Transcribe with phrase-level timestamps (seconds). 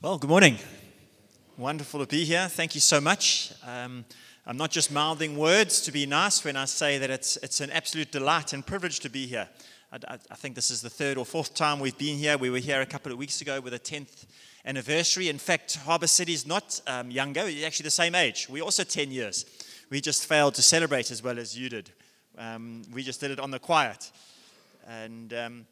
[0.00, 0.58] Well, good morning.
[1.56, 2.46] Wonderful to be here.
[2.46, 3.52] Thank you so much.
[3.66, 4.04] Um,
[4.46, 7.72] I'm not just mouthing words to be nice when I say that it's, it's an
[7.72, 9.48] absolute delight and privilege to be here.
[9.90, 12.38] I, I, I think this is the third or fourth time we've been here.
[12.38, 14.26] We were here a couple of weeks ago with a 10th
[14.64, 15.28] anniversary.
[15.28, 18.46] In fact, Harbour City is not um, younger, it's actually the same age.
[18.48, 19.46] We're also 10 years.
[19.90, 21.90] We just failed to celebrate as well as you did.
[22.38, 24.12] Um, we just did it on the quiet.
[24.86, 25.66] And.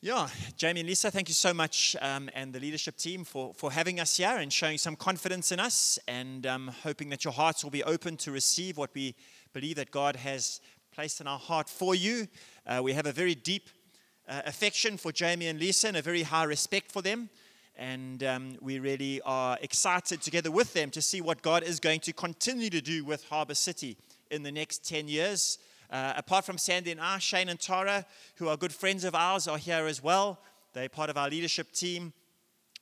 [0.00, 3.72] Yeah, Jamie and Lisa, thank you so much, um, and the leadership team for, for
[3.72, 7.64] having us here and showing some confidence in us, and um, hoping that your hearts
[7.64, 9.16] will be open to receive what we
[9.52, 10.60] believe that God has
[10.92, 12.28] placed in our heart for you.
[12.64, 13.70] Uh, we have a very deep
[14.28, 17.28] uh, affection for Jamie and Lisa and a very high respect for them,
[17.74, 21.98] and um, we really are excited together with them to see what God is going
[22.00, 23.96] to continue to do with Harbour City
[24.30, 25.58] in the next 10 years.
[25.90, 28.04] Uh, apart from Sandy and I, Shane and Tara,
[28.36, 30.38] who are good friends of ours, are here as well.
[30.74, 32.12] They're part of our leadership team,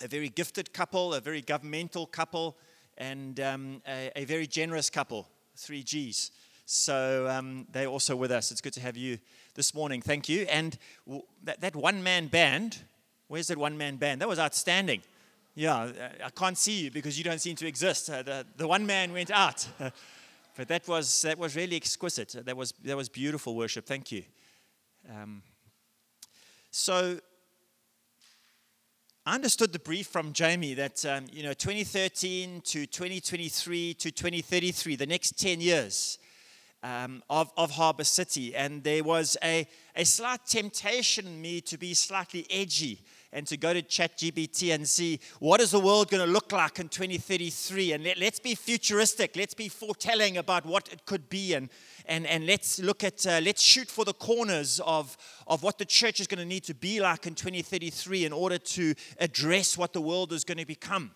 [0.02, 2.57] a very gifted couple, a very governmental couple,
[2.98, 6.32] and um, a, a, very generous couple, three G's.
[6.65, 8.51] So um, they're also with us.
[8.51, 9.18] It's good to have you
[9.54, 10.02] this morning.
[10.02, 10.43] Thank you.
[10.51, 10.76] And
[11.07, 12.79] w- that, that one man band,
[13.29, 14.20] where's that one man band?
[14.20, 15.02] That was outstanding.
[15.54, 15.91] Yeah,
[16.24, 18.10] I can't see you because you don't seem to exist.
[18.10, 19.66] Uh, the, the one man went out.
[20.57, 22.35] But that was, that was really exquisite.
[22.45, 23.85] That was, that was beautiful worship.
[23.85, 24.23] Thank you.
[25.10, 25.43] Um,
[26.71, 27.21] so
[29.26, 34.96] I understood the brief from Jamie that, um, you know, 2013 to 2023 to 2033,
[34.96, 36.18] the next 10 years
[36.82, 38.54] um, of, of Harbour City.
[38.54, 43.01] And there was a, a slight temptation in me to be slightly edgy
[43.32, 46.79] and to go to ChatGPT and see what is the world going to look like
[46.79, 47.93] in 2033.
[47.93, 49.37] And let, us be futuristic.
[49.37, 51.54] Let's be foretelling about what it could be.
[51.54, 51.69] And,
[52.07, 55.16] and, and let's look at, uh, let's shoot for the corners of,
[55.47, 58.59] of what the church is going to need to be like in 2033 in order
[58.59, 61.10] to address what the world is going to become.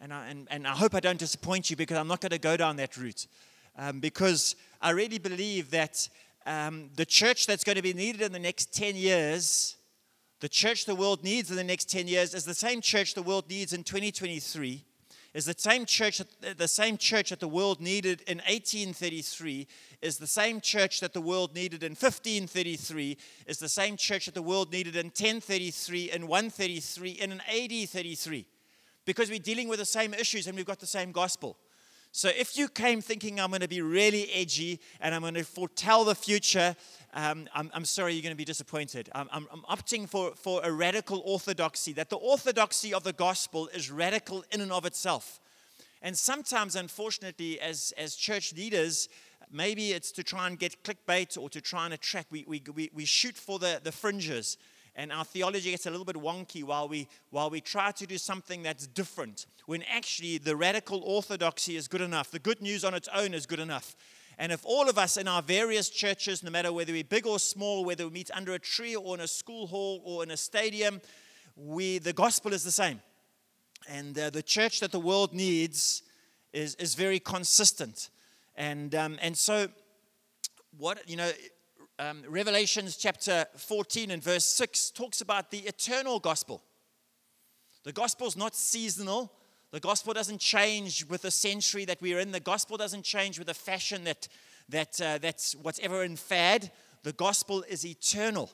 [0.00, 2.38] And I, and, and I hope I don't disappoint you because I'm not going to
[2.38, 3.26] go down that route.
[3.78, 6.08] Um, because I really believe that
[6.44, 9.76] um, the church that's going to be needed in the next 10 years
[10.42, 13.22] the church the world needs in the next 10 years is the same church the
[13.22, 14.84] world needs in 2023
[15.34, 16.20] is the same church
[16.56, 19.68] the same church that the world needed in 1833
[20.02, 23.16] is the same church that the world needed in 1533
[23.46, 28.44] is the same church that the world needed in 1033 in 133 and in 8033
[29.04, 31.56] because we're dealing with the same issues and we've got the same gospel
[32.14, 35.44] so if you came thinking I'm going to be really edgy and I'm going to
[35.44, 36.76] foretell the future,
[37.14, 39.08] um, I'm, I'm, sorry you're going to be disappointed.
[39.14, 43.68] I'm, I'm, I'm, opting for, for a radical orthodoxy, that the orthodoxy of the gospel
[43.68, 45.40] is radical in and of itself.
[46.02, 49.08] And sometimes, unfortunately, as, as church leaders,
[49.50, 52.90] maybe it's to try and get clickbait or to try and attract, we, we, we,
[52.92, 54.58] we shoot for the, the fringes
[54.94, 58.18] and our theology gets a little bit wonky while we while we try to do
[58.18, 62.30] something that's different when actually the radical orthodoxy is good enough.
[62.30, 63.96] The good news on its own is good enough.
[64.38, 67.38] And if all of us in our various churches no matter whether we're big or
[67.38, 70.36] small whether we meet under a tree or in a school hall or in a
[70.36, 71.00] stadium
[71.56, 73.00] we the gospel is the same.
[73.88, 76.02] And uh, the church that the world needs
[76.52, 78.10] is is very consistent.
[78.56, 79.68] And um, and so
[80.76, 81.30] what you know
[82.02, 86.62] um, Revelations chapter 14 and verse 6 talks about the eternal gospel.
[87.84, 89.32] The gospel is not seasonal.
[89.70, 92.32] The gospel doesn't change with the century that we're in.
[92.32, 94.26] The gospel doesn't change with the fashion that,
[94.68, 96.72] that, uh, that's whatever in fad.
[97.04, 98.50] The gospel is eternal.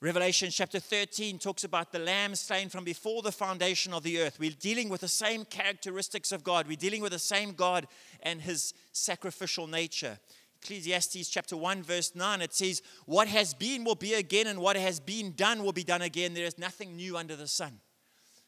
[0.00, 4.38] Revelation chapter 13 talks about the lamb slain from before the foundation of the earth.
[4.38, 6.68] We're dealing with the same characteristics of God.
[6.68, 7.88] We're dealing with the same God
[8.22, 10.18] and his sacrificial nature.
[10.62, 14.76] Ecclesiastes chapter 1, verse 9, it says, What has been will be again, and what
[14.76, 16.34] has been done will be done again.
[16.34, 17.80] There is nothing new under the sun.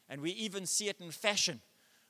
[0.09, 1.61] And we even see it in fashion.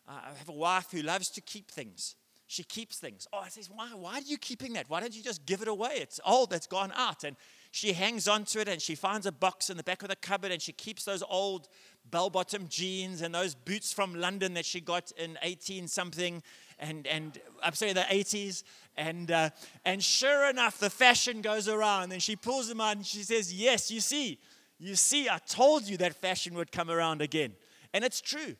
[0.07, 2.15] Uh, I have a wife who loves to keep things.
[2.47, 3.27] She keeps things.
[3.31, 4.89] Oh, I says, why, why are you keeping that?
[4.89, 5.97] Why don't you just give it away?
[5.97, 7.23] It's old, it's gone out.
[7.23, 7.35] And
[7.69, 10.51] she hangs onto it and she finds a box in the back of the cupboard
[10.51, 11.67] and she keeps those old
[12.11, 16.41] bell bottom jeans and those boots from London that she got in 18 something
[16.79, 18.63] and, and I'm sorry, the 80s.
[18.97, 19.49] And, uh,
[19.85, 23.53] and sure enough, the fashion goes around and she pulls them out and she says,
[23.53, 24.39] Yes, you see,
[24.79, 27.53] you see, I told you that fashion would come around again.
[27.93, 28.55] And it's true.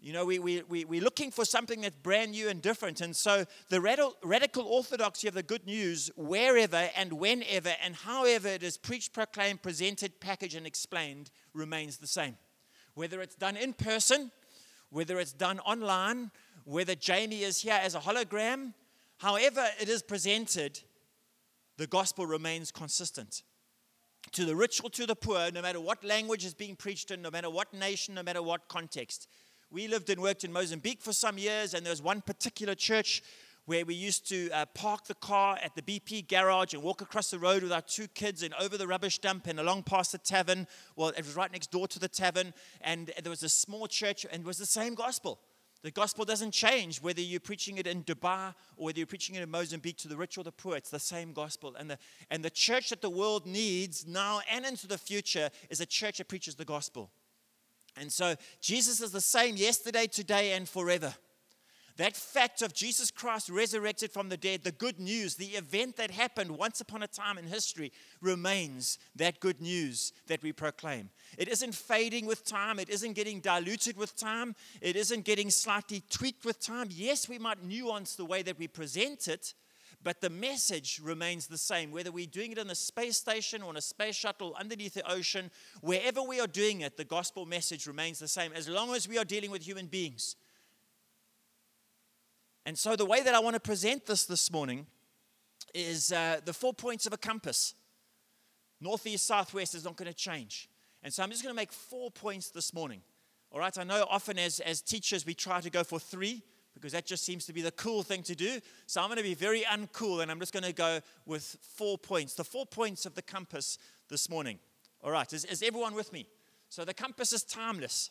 [0.00, 3.00] You know, we, we, we, we're looking for something that's brand new and different.
[3.00, 8.46] And so the radical, radical orthodoxy of the good news, wherever and whenever and however
[8.46, 12.36] it is preached, proclaimed, presented, packaged, and explained, remains the same.
[12.98, 14.32] Whether it's done in person,
[14.90, 16.32] whether it's done online,
[16.64, 18.74] whether Jamie is here as a hologram,
[19.18, 20.80] however it is presented,
[21.76, 23.44] the gospel remains consistent.
[24.32, 27.22] To the rich or to the poor, no matter what language is being preached in,
[27.22, 29.28] no matter what nation, no matter what context,
[29.70, 33.22] We lived and worked in Mozambique for some years, and there was one particular church
[33.68, 37.30] where we used to uh, park the car at the BP garage and walk across
[37.30, 40.16] the road with our two kids and over the rubbish dump and along past the
[40.16, 40.66] tavern.
[40.96, 44.24] Well, it was right next door to the tavern, and there was a small church,
[44.32, 45.38] and it was the same gospel.
[45.82, 49.42] The gospel doesn't change whether you're preaching it in Dubai or whether you're preaching it
[49.42, 50.74] in Mozambique to the rich or the poor.
[50.74, 51.76] It's the same gospel.
[51.78, 51.98] And the,
[52.30, 56.18] and the church that the world needs now and into the future is a church
[56.18, 57.10] that preaches the gospel.
[57.98, 61.14] And so Jesus is the same yesterday, today, and forever.
[61.98, 66.12] That fact of Jesus Christ resurrected from the dead, the good news, the event that
[66.12, 67.92] happened once upon a time in history,
[68.22, 71.10] remains that good news that we proclaim.
[71.36, 76.04] It isn't fading with time, it isn't getting diluted with time, it isn't getting slightly
[76.08, 76.86] tweaked with time.
[76.88, 79.54] Yes, we might nuance the way that we present it,
[80.00, 81.90] but the message remains the same.
[81.90, 85.10] Whether we're doing it in a space station or on a space shuttle underneath the
[85.10, 89.08] ocean, wherever we are doing it, the gospel message remains the same as long as
[89.08, 90.36] we are dealing with human beings.
[92.68, 94.86] And so, the way that I want to present this this morning
[95.72, 97.72] is uh, the four points of a compass.
[98.78, 100.68] Northeast, southwest is not going to change.
[101.02, 103.00] And so, I'm just going to make four points this morning.
[103.52, 106.42] All right, I know often as, as teachers we try to go for three
[106.74, 108.60] because that just seems to be the cool thing to do.
[108.84, 111.96] So, I'm going to be very uncool and I'm just going to go with four
[111.96, 112.34] points.
[112.34, 113.78] The four points of the compass
[114.10, 114.58] this morning.
[115.02, 116.26] All right, is, is everyone with me?
[116.68, 118.10] So, the compass is timeless.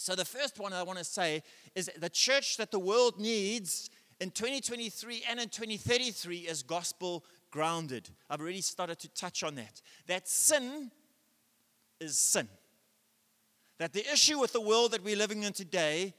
[0.00, 1.42] So, the first one I want to say
[1.74, 8.08] is the church that the world needs in 2023 and in 2033 is gospel grounded.
[8.30, 9.82] I've already started to touch on that.
[10.06, 10.90] That sin
[12.00, 12.48] is sin.
[13.78, 16.14] That the issue with the world that we're living in today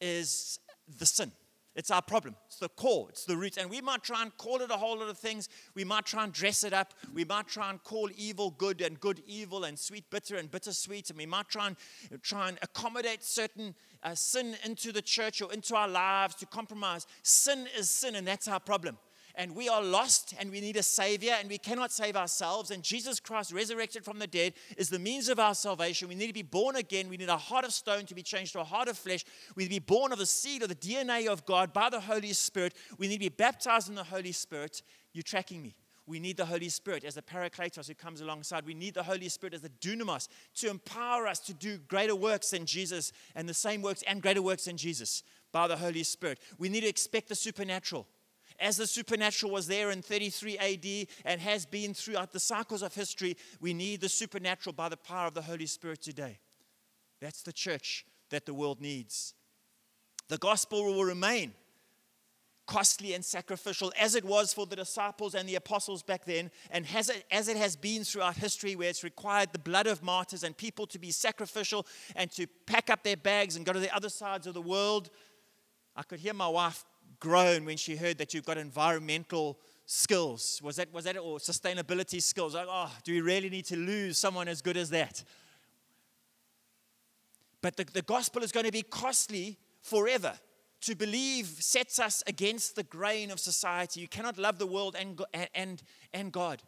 [0.00, 0.58] is
[0.98, 1.30] the sin.
[1.74, 2.36] It's our problem.
[2.46, 3.06] It's the core.
[3.08, 3.56] It's the root.
[3.56, 5.48] And we might try and call it a whole lot of things.
[5.74, 6.92] We might try and dress it up.
[7.14, 10.72] We might try and call evil good and good evil and sweet bitter and bitter
[10.72, 11.08] sweet.
[11.08, 11.76] And we might try and
[12.22, 17.06] try and accommodate certain uh, sin into the church or into our lives to compromise.
[17.22, 18.98] Sin is sin, and that's our problem
[19.34, 22.70] and we are lost and we need a Savior and we cannot save ourselves.
[22.70, 26.08] And Jesus Christ, resurrected from the dead, is the means of our salvation.
[26.08, 27.08] We need to be born again.
[27.08, 29.24] We need a heart of stone to be changed to a heart of flesh.
[29.56, 32.00] We need to be born of the seed of the DNA of God by the
[32.00, 32.74] Holy Spirit.
[32.98, 34.82] We need to be baptized in the Holy Spirit.
[35.12, 35.74] You're tracking me.
[36.06, 38.66] We need the Holy Spirit as the Parakletos who comes alongside.
[38.66, 42.50] We need the Holy Spirit as the dunamis to empower us to do greater works
[42.50, 46.40] than Jesus and the same works and greater works than Jesus by the Holy Spirit.
[46.58, 48.08] We need to expect the supernatural
[48.62, 52.94] as the supernatural was there in 33 AD and has been throughout the cycles of
[52.94, 56.38] history, we need the supernatural by the power of the Holy Spirit today.
[57.20, 59.34] That's the church that the world needs.
[60.28, 61.52] The gospel will remain
[62.66, 66.86] costly and sacrificial as it was for the disciples and the apostles back then, and
[66.94, 70.44] as it, as it has been throughout history, where it's required the blood of martyrs
[70.44, 71.84] and people to be sacrificial
[72.14, 75.10] and to pack up their bags and go to the other sides of the world.
[75.96, 76.84] I could hear my wife
[77.22, 80.60] groan when she heard that you've got environmental skills.
[80.60, 82.56] Was that, was that or sustainability skills?
[82.56, 85.22] Like, oh, do we really need to lose someone as good as that?
[87.60, 90.34] But the, the gospel is going to be costly forever.
[90.80, 94.00] To believe sets us against the grain of society.
[94.00, 95.22] You cannot love the world and,
[95.54, 95.80] and,
[96.12, 96.60] and God.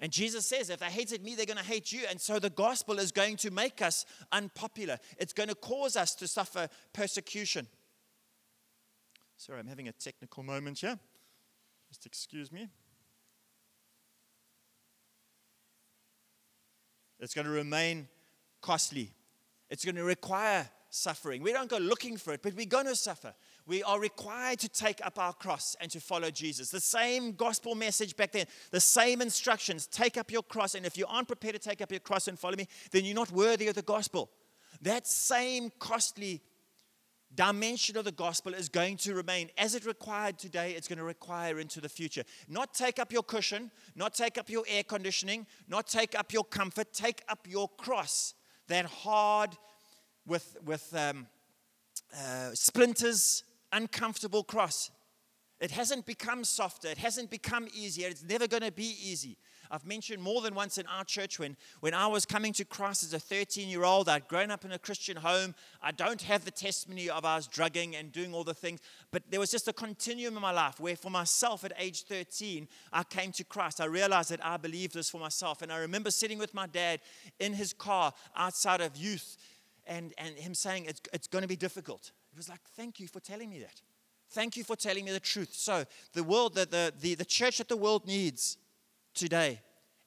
[0.00, 2.06] And Jesus says, if they hated me, they're going to hate you.
[2.08, 4.96] And so the gospel is going to make us unpopular.
[5.18, 7.66] It's going to cause us to suffer persecution.
[9.38, 10.98] Sorry, I'm having a technical moment here.
[11.88, 12.68] Just excuse me.
[17.20, 18.08] It's going to remain
[18.60, 19.12] costly.
[19.70, 21.40] It's going to require suffering.
[21.40, 23.32] We don't go looking for it, but we're going to suffer.
[23.64, 26.70] We are required to take up our cross and to follow Jesus.
[26.70, 30.74] The same gospel message back then, the same instructions take up your cross.
[30.74, 33.14] And if you aren't prepared to take up your cross and follow me, then you're
[33.14, 34.30] not worthy of the gospel.
[34.82, 36.42] That same costly
[37.34, 41.04] dimension of the gospel is going to remain as it required today, it's going to
[41.04, 42.24] require into the future.
[42.48, 46.44] Not take up your cushion, not take up your air conditioning, not take up your
[46.44, 48.34] comfort, take up your cross.
[48.68, 49.56] That hard,
[50.28, 51.26] with, with um,
[52.14, 53.42] uh, splinters,
[53.72, 54.90] uncomfortable cross.
[55.60, 59.36] It hasn't become softer, it hasn't become easier, it's never going to be easy.
[59.70, 63.02] I've mentioned more than once in our church when, when I was coming to Christ
[63.02, 65.54] as a 13 year old, I'd grown up in a Christian home.
[65.82, 69.22] I don't have the testimony of I was drugging and doing all the things, but
[69.30, 73.02] there was just a continuum in my life where for myself at age 13, I
[73.04, 73.80] came to Christ.
[73.80, 75.62] I realized that I believed this for myself.
[75.62, 77.00] And I remember sitting with my dad
[77.38, 79.36] in his car outside of youth
[79.86, 82.12] and, and him saying, it's, it's going to be difficult.
[82.32, 83.80] It was like, thank you for telling me that.
[84.30, 85.54] Thank you for telling me the truth.
[85.54, 88.58] So, the world, the, the, the, the church that the world needs
[89.18, 89.60] today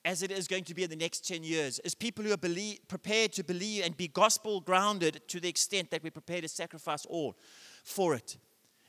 [0.03, 2.37] as it is going to be in the next 10 years is people who are
[2.37, 6.47] believe, prepared to believe and be gospel grounded to the extent that we're prepared to
[6.47, 7.37] sacrifice all
[7.83, 8.35] for it.
[8.35, 8.37] it.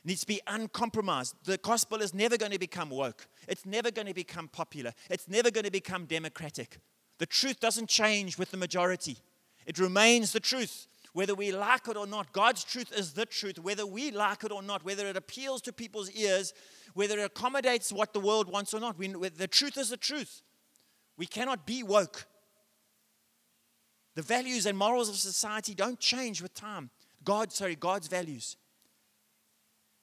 [0.05, 1.35] Needs to be uncompromised.
[1.45, 3.25] The gospel is never going to become woke.
[3.47, 4.91] It's never going to become popular.
[5.09, 6.77] It's never going to become democratic.
[7.19, 9.17] The truth doesn't change with the majority.
[9.65, 12.33] It remains the truth, whether we like it or not.
[12.33, 15.71] God's truth is the truth, whether we like it or not, whether it appeals to
[15.71, 16.53] people's ears,
[16.95, 18.97] whether it accommodates what the world wants or not.
[18.97, 20.41] We, the truth is the truth.
[21.15, 22.25] We cannot be woke.
[24.15, 26.89] The values and morals of society don't change with time.
[27.23, 28.57] God, sorry, God's values.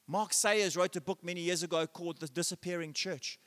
[0.06, 3.38] Mark Sayers wrote a book many years ago called The Disappearing Church,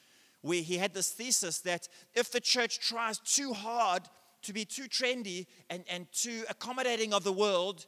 [0.41, 4.03] where he had this thesis that if the church tries too hard
[4.43, 7.87] to be too trendy and, and too accommodating of the world,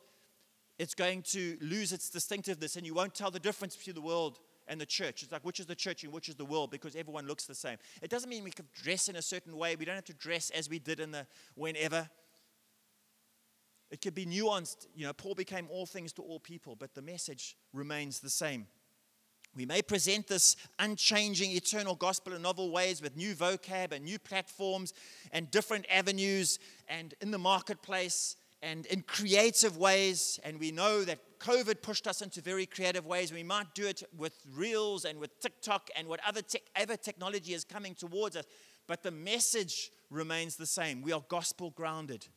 [0.78, 4.40] it's going to lose its distinctiveness and you won't tell the difference between the world
[4.68, 5.24] and the church.
[5.24, 7.56] It's like which is the church and which is the world because everyone looks the
[7.56, 7.78] same.
[8.02, 9.76] It doesn't mean we can dress in a certain way.
[9.76, 12.10] We don't have to dress as we did in the whenever.
[13.92, 14.88] It could be nuanced.
[14.96, 18.68] You know, Paul became all things to all people, but the message remains the same.
[19.56, 24.20] We may present this unchanging eternal gospel in novel ways with new vocab and new
[24.20, 24.94] platforms
[25.32, 26.60] and different avenues
[26.90, 30.40] and in the marketplace and in creative ways.
[30.44, 33.32] And we know that COVID pushed us into very creative ways.
[33.32, 36.42] We might do it with Reels and with TikTok and whatever
[36.76, 38.46] other technology is coming towards us.
[38.88, 41.02] But the message remains the same.
[41.02, 42.28] We are gospel grounded.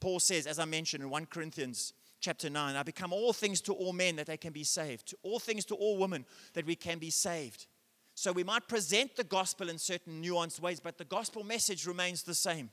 [0.00, 3.74] Paul says, as I mentioned in 1 Corinthians chapter 9, I become all things to
[3.74, 6.24] all men that they can be saved, to all things to all women
[6.54, 7.66] that we can be saved.
[8.14, 12.22] So we might present the gospel in certain nuanced ways, but the gospel message remains
[12.22, 12.70] the same.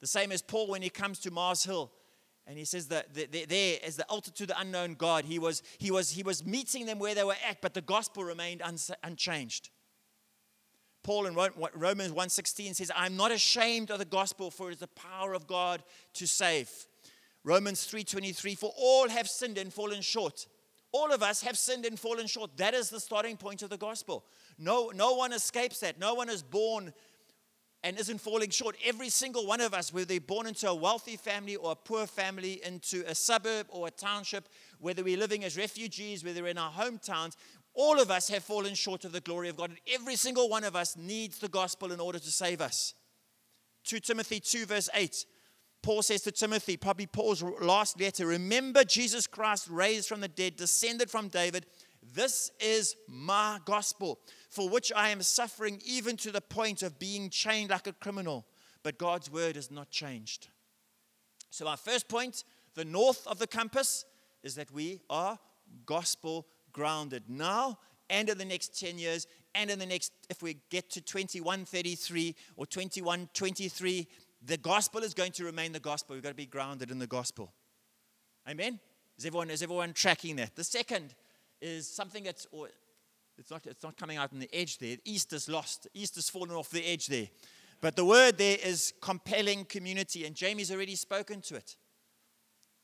[0.00, 1.90] The same as Paul when he comes to Mars Hill
[2.46, 5.90] and he says that there as the altar to the unknown God, he was, he,
[5.90, 8.60] was, he was meeting them where they were at, but the gospel remained
[9.02, 9.70] unchanged.
[11.02, 14.88] Paul in Romans 1.16 says, I'm not ashamed of the gospel, for it is the
[14.88, 15.82] power of God
[16.14, 16.70] to save.
[17.44, 20.46] Romans 3.23, for all have sinned and fallen short.
[20.92, 22.56] All of us have sinned and fallen short.
[22.56, 24.24] That is the starting point of the gospel.
[24.58, 25.98] No, no one escapes that.
[25.98, 26.92] No one is born
[27.82, 28.76] and isn't falling short.
[28.82, 32.06] Every single one of us, whether they're born into a wealthy family or a poor
[32.06, 34.48] family, into a suburb or a township,
[34.78, 37.36] whether we're living as refugees, whether we're in our hometowns,
[37.74, 39.70] all of us have fallen short of the glory of God.
[39.70, 42.94] And every single one of us needs the gospel in order to save us.
[43.84, 45.26] 2 Timothy 2, verse 8.
[45.84, 50.56] Paul says to Timothy, probably Paul's last letter, remember Jesus Christ raised from the dead,
[50.56, 51.66] descended from David.
[52.14, 57.28] This is my gospel for which I am suffering even to the point of being
[57.28, 58.46] chained like a criminal.
[58.82, 60.48] But God's word is not changed.
[61.50, 64.06] So, our first point, the north of the compass,
[64.42, 65.38] is that we are
[65.84, 67.78] gospel grounded now
[68.10, 72.34] and in the next 10 years, and in the next, if we get to 2133
[72.56, 74.06] or 2123,
[74.46, 76.14] the gospel is going to remain the gospel.
[76.14, 77.52] We've got to be grounded in the gospel.
[78.48, 78.78] Amen?
[79.16, 80.54] Is everyone, is everyone tracking that?
[80.54, 81.14] The second
[81.60, 82.68] is something that's, or
[83.38, 84.96] it's not, it's not coming out on the edge there.
[85.04, 85.88] East is lost.
[85.94, 87.28] East has fallen off the edge there.
[87.80, 91.76] But the word there is compelling community, and Jamie's already spoken to it.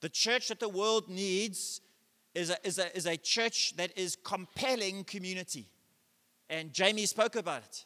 [0.00, 1.80] The church that the world needs
[2.34, 5.68] is a, is a, is a church that is compelling community.
[6.48, 7.84] And Jamie spoke about it.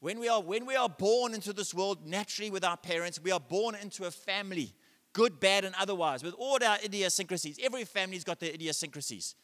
[0.00, 3.32] When we, are, when we are born into this world naturally with our parents, we
[3.32, 4.72] are born into a family,
[5.12, 7.58] good, bad, and otherwise, with all our idiosyncrasies.
[7.62, 9.34] Every family's got their idiosyncrasies,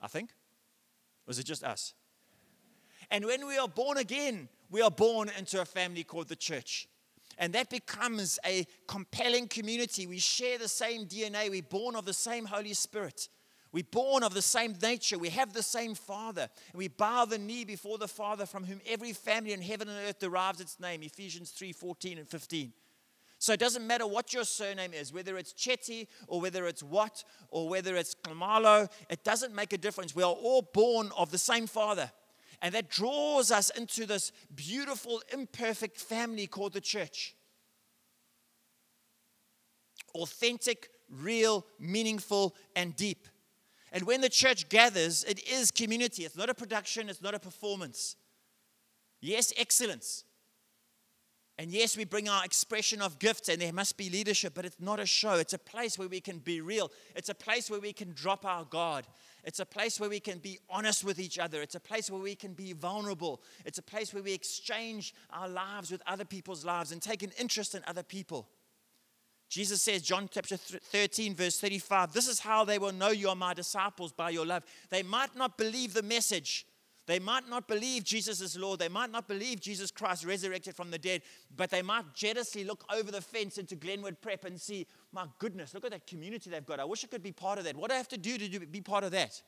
[0.00, 0.30] I think.
[1.26, 1.94] Was it just us?
[3.10, 6.86] And when we are born again, we are born into a family called the church.
[7.38, 10.06] And that becomes a compelling community.
[10.06, 11.50] We share the same DNA.
[11.50, 13.28] We're born of the same Holy Spirit.
[13.74, 15.18] We're born of the same nature.
[15.18, 16.42] We have the same Father.
[16.72, 19.98] And we bow the knee before the Father from whom every family in heaven and
[20.06, 21.02] earth derives its name.
[21.02, 22.72] Ephesians 3 14 and 15.
[23.40, 27.24] So it doesn't matter what your surname is, whether it's Chetty or whether it's Watt
[27.50, 30.14] or whether it's Khumalo, it doesn't make a difference.
[30.14, 32.12] We are all born of the same Father.
[32.62, 37.34] And that draws us into this beautiful, imperfect family called the church.
[40.14, 43.26] Authentic, real, meaningful, and deep.
[43.94, 46.24] And when the church gathers, it is community.
[46.24, 48.16] It's not a production, it's not a performance.
[49.20, 50.24] Yes, excellence.
[51.56, 54.80] And yes, we bring our expression of gifts and there must be leadership, but it's
[54.80, 55.34] not a show.
[55.34, 56.90] It's a place where we can be real.
[57.14, 59.06] It's a place where we can drop our guard.
[59.44, 61.62] It's a place where we can be honest with each other.
[61.62, 63.40] It's a place where we can be vulnerable.
[63.64, 67.30] It's a place where we exchange our lives with other people's lives and take an
[67.38, 68.48] interest in other people.
[69.48, 73.36] Jesus says, John chapter 13, verse 35, this is how they will know you are
[73.36, 74.64] my disciples by your love.
[74.90, 76.66] They might not believe the message,
[77.06, 78.80] They might not believe Jesus is Lord.
[78.80, 81.22] They might not believe Jesus Christ resurrected from the dead,
[81.54, 85.74] but they might jealously look over the fence into Glenwood Prep and see, my goodness,
[85.74, 86.80] look at that community they've got.
[86.80, 87.76] I wish I could be part of that.
[87.76, 89.40] What do I have to do to be part of that?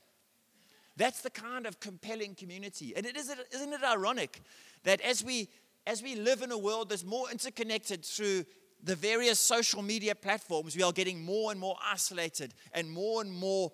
[0.96, 2.94] That's the kind of compelling community.
[2.94, 4.42] And it is, isn't it ironic
[4.84, 5.48] that as we,
[5.86, 8.44] as we live in a world that's more interconnected through
[8.82, 13.32] the various social media platforms, we are getting more and more isolated and more and
[13.32, 13.72] more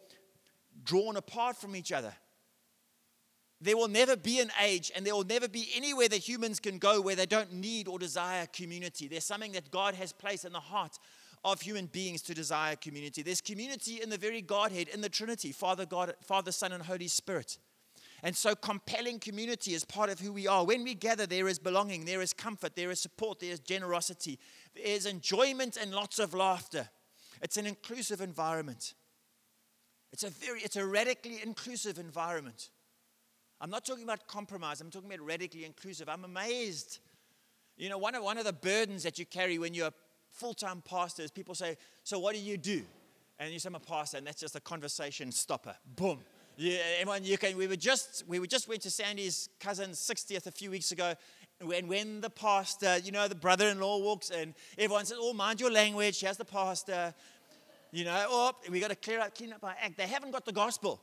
[0.84, 2.14] drawn apart from each other.
[3.60, 6.78] There will never be an age and there will never be anywhere that humans can
[6.78, 9.06] go where they don't need or desire community.
[9.06, 10.98] There's something that God has placed in the heart
[11.44, 13.22] of human beings to desire community.
[13.22, 17.08] There's community in the very Godhead, in the Trinity Father, God, Father, Son, and Holy
[17.08, 17.58] Spirit.
[18.24, 20.64] And so, compelling community is part of who we are.
[20.64, 24.38] When we gather, there is belonging, there is comfort, there is support, there is generosity,
[24.74, 26.88] there is enjoyment, and lots of laughter.
[27.40, 28.94] It's an inclusive environment.
[30.12, 32.70] It's a very, it's a radically inclusive environment.
[33.60, 36.08] I'm not talking about compromise, I'm talking about radically inclusive.
[36.08, 37.00] I'm amazed.
[37.76, 39.94] You know, one of, one of the burdens that you carry when you're a
[40.30, 42.82] full time pastor is people say, So, what do you do?
[43.40, 45.74] And you say, I'm a pastor, and that's just a conversation stopper.
[45.96, 46.20] Boom.
[46.56, 47.56] Yeah, everyone, you can.
[47.56, 51.14] We were just we were just went to Sandy's cousin's 60th a few weeks ago,
[51.62, 55.70] when when the pastor, you know, the brother-in-law walks in, everyone says, "Oh, mind your
[55.70, 57.14] language." Here's the pastor.
[57.90, 59.96] You know, oh, we got to clear up, clean up our act.
[59.96, 61.00] They haven't got the gospel.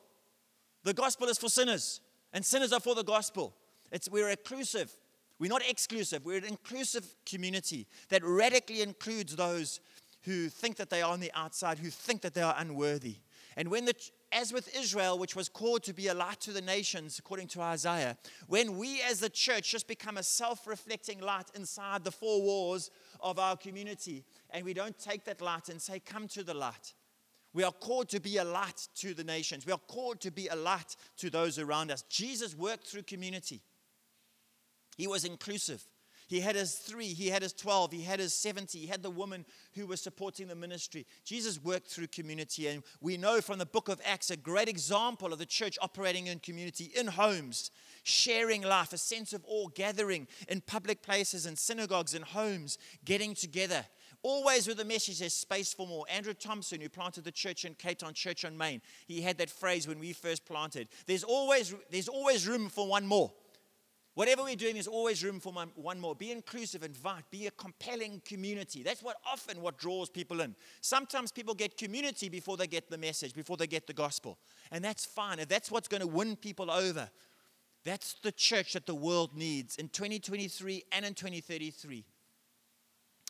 [0.84, 2.01] The gospel is for sinners
[2.34, 3.56] and sinners are for the gospel.
[3.91, 4.91] It's, we're inclusive.
[5.39, 6.25] We're not exclusive.
[6.25, 9.79] We're an inclusive community that radically includes those
[10.24, 13.18] who think that they are on the outside, who think that they are unworthy.
[13.56, 13.94] And when the,
[14.32, 17.62] as with Israel, which was called to be a light to the nations, according to
[17.62, 18.18] Isaiah,
[18.48, 22.92] when we as the church just become a self reflecting light inside the four walls
[23.20, 26.94] of our community, and we don't take that light and say, Come to the light,
[27.54, 29.66] we are called to be a light to the nations.
[29.66, 32.04] We are called to be a light to those around us.
[32.04, 33.62] Jesus worked through community.
[34.98, 35.84] He was inclusive.
[36.30, 39.10] He had his three, he had his 12, he had his 70, he had the
[39.10, 41.08] woman who was supporting the ministry.
[41.26, 45.34] Jesus worked through community, and we know from the book of Acts a great example
[45.34, 47.72] of the church operating in community, in homes,
[48.04, 53.34] sharing life, a sense of awe, gathering in public places and synagogues and homes, getting
[53.34, 53.84] together
[54.22, 56.06] Always with the message, there's space for more.
[56.10, 59.50] Andrew Thompson, who planted the church in Cape Town Church on Main, he had that
[59.50, 60.89] phrase when we first planted.
[61.06, 63.32] There's always, there's always room for one more.
[64.19, 66.13] Whatever we're doing, there's always room for one more.
[66.13, 68.84] Be inclusive, invite, be a compelling community.
[68.84, 70.58] That's what often what draws people in.
[70.82, 74.38] Sometimes people get community before they get the message, before they get the gospel.
[74.71, 75.39] And that's fine.
[75.39, 77.10] If that's what's going to win people over,
[77.86, 82.03] that's the church that the world needs in 2023 and in 2033.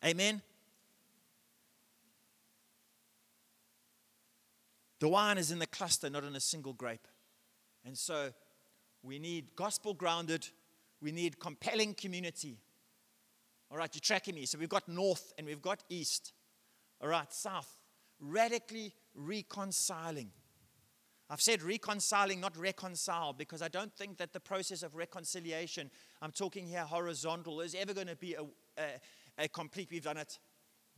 [0.04, 0.42] Amen.
[5.00, 7.08] The wine is in the cluster, not in a single grape.
[7.86, 8.32] And so
[9.04, 10.48] we need gospel grounded,
[11.02, 12.58] we need compelling community.
[13.72, 14.46] All right, you're tracking me.
[14.46, 16.34] So we've got north and we've got east.
[17.02, 17.70] All right, south.
[18.20, 20.32] Radically reconciling.
[21.30, 26.32] I've said reconciling, not reconcile, because I don't think that the process of reconciliation, I'm
[26.32, 28.42] talking here horizontal, is ever going to be a,
[28.78, 29.90] a, a complete.
[29.92, 30.40] We've done it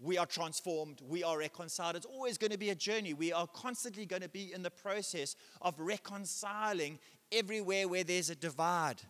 [0.01, 1.95] we are transformed, we are reconciled.
[1.95, 3.13] It's always going to be a journey.
[3.13, 6.99] We are constantly going to be in the process of reconciling
[7.31, 9.01] everywhere where there's a divide.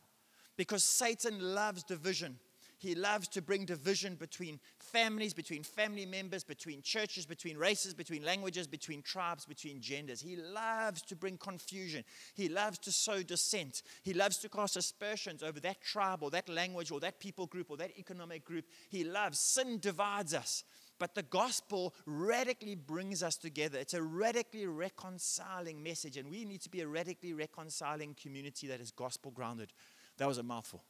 [0.61, 2.37] Because Satan loves division.
[2.77, 8.23] He loves to bring division between families, between family members, between churches, between races, between
[8.23, 10.21] languages, between tribes, between genders.
[10.21, 12.03] He loves to bring confusion.
[12.35, 13.81] He loves to sow dissent.
[14.03, 17.71] He loves to cast aspersions over that tribe or that language or that people group
[17.71, 18.65] or that economic group.
[18.87, 19.39] He loves.
[19.39, 20.63] Sin divides us.
[20.99, 23.79] But the gospel radically brings us together.
[23.79, 28.79] It's a radically reconciling message, and we need to be a radically reconciling community that
[28.79, 29.73] is gospel grounded.
[30.21, 30.83] That was a mouthful.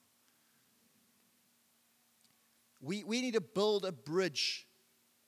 [2.81, 4.67] We, we need to build a bridge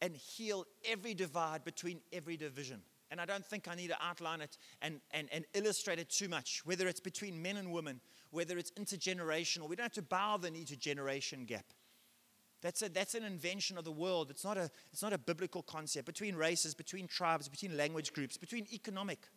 [0.02, 2.82] and heal every divide between every division.
[3.12, 6.28] And I don't think I need to outline it and, and, and illustrate it too
[6.28, 9.70] much, whether it's between men and women, whether it's intergenerational.
[9.70, 11.68] We don't have to bow the knee to generation gap.
[12.62, 14.30] That's, a, that's an invention of the world.
[14.30, 16.08] It's not, a, it's not a biblical concept.
[16.08, 19.30] Between races, between tribes, between language groups, between economic.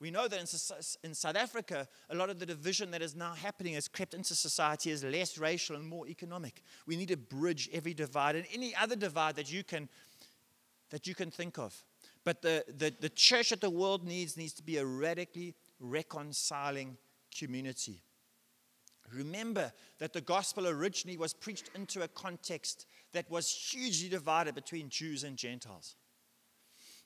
[0.00, 3.34] We know that in, in South Africa, a lot of the division that is now
[3.34, 6.62] happening has crept into society as less racial and more economic.
[6.86, 9.90] We need to bridge every divide and any other divide that you can,
[10.88, 11.84] that you can think of.
[12.24, 16.96] But the, the, the church that the world needs needs to be a radically reconciling
[17.36, 18.02] community.
[19.12, 24.88] Remember that the gospel originally was preached into a context that was hugely divided between
[24.88, 25.96] Jews and Gentiles.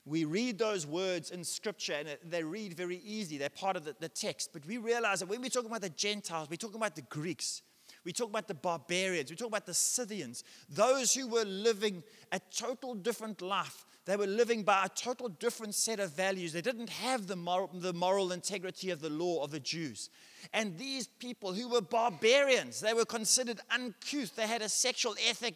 [0.05, 3.37] We read those words in scripture and they read very easy.
[3.37, 4.51] They're part of the, the, text.
[4.53, 7.63] But we realize that when we're talking about the Gentiles, we're talking about the Greeks,
[8.03, 12.39] we talk about the barbarians, we talk about the Scythians, those who were living a
[12.55, 13.85] total different life.
[14.05, 16.53] They were living by a total different set of values.
[16.53, 20.11] They didn't have the moral, the moral integrity of the law of the Jews.
[20.53, 24.35] And these people who were barbarians, they were considered uncouth.
[24.35, 25.55] They had a sexual ethic.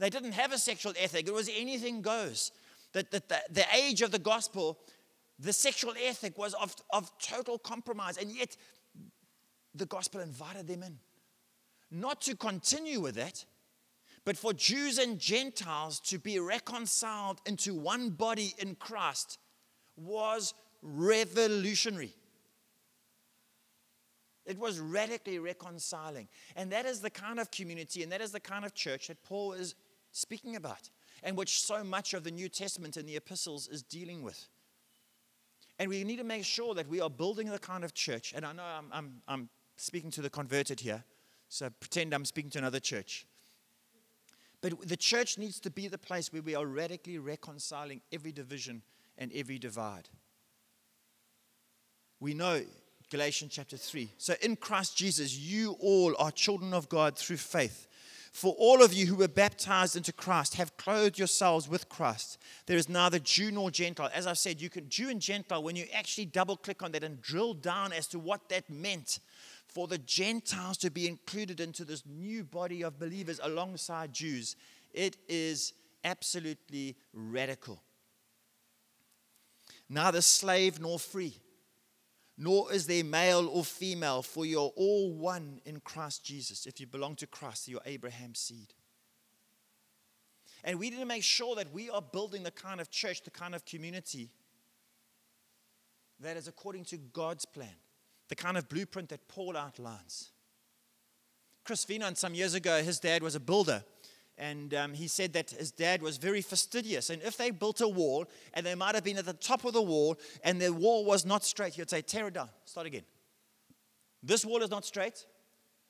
[0.00, 1.28] They didn't have a sexual ethic.
[1.28, 2.50] It was anything goes
[2.94, 4.78] that, that the, the age of the gospel,
[5.38, 8.16] the sexual ethic was of, of total compromise.
[8.16, 8.56] And yet,
[9.74, 10.98] the gospel invited them in.
[11.90, 13.44] Not to continue with it,
[14.24, 19.38] but for Jews and Gentiles to be reconciled into one body in Christ
[19.96, 22.14] was revolutionary.
[24.46, 26.28] It was radically reconciling.
[26.56, 29.22] And that is the kind of community and that is the kind of church that
[29.24, 29.74] Paul is
[30.12, 30.90] speaking about
[31.24, 34.46] and which so much of the New Testament and the epistles is dealing with.
[35.78, 38.32] And we need to make sure that we are building the kind of church.
[38.36, 41.02] And I know I'm, I'm, I'm speaking to the converted here,
[41.48, 43.26] so pretend I'm speaking to another church.
[44.60, 48.82] But the church needs to be the place where we are radically reconciling every division
[49.18, 50.08] and every divide.
[52.20, 52.62] We know
[53.10, 54.10] Galatians chapter 3.
[54.18, 57.88] So in Christ Jesus, you all are children of God through faith.
[58.34, 62.36] For all of you who were baptized into Christ have clothed yourselves with Christ.
[62.66, 64.10] There is neither Jew nor Gentile.
[64.12, 67.04] As I've said, you can Jew and Gentile, when you actually double click on that
[67.04, 69.20] and drill down as to what that meant
[69.68, 74.56] for the Gentiles to be included into this new body of believers alongside Jews,
[74.92, 77.84] it is absolutely radical.
[79.88, 81.38] Neither slave nor free
[82.36, 86.66] nor is there male or female, for you're all one in Christ Jesus.
[86.66, 88.74] If you belong to Christ, you're Abraham's seed.
[90.64, 93.30] And we need to make sure that we are building the kind of church, the
[93.30, 94.30] kind of community
[96.20, 97.76] that is according to God's plan,
[98.28, 100.30] the kind of blueprint that Paul outlines.
[101.64, 103.84] Chris Venon, some years ago, his dad was a builder.
[104.36, 107.10] And um, he said that his dad was very fastidious.
[107.10, 109.72] And if they built a wall and they might have been at the top of
[109.72, 112.86] the wall and the wall was not straight, he would say, Tear it down, start
[112.86, 113.04] again.
[114.22, 115.24] This wall is not straight.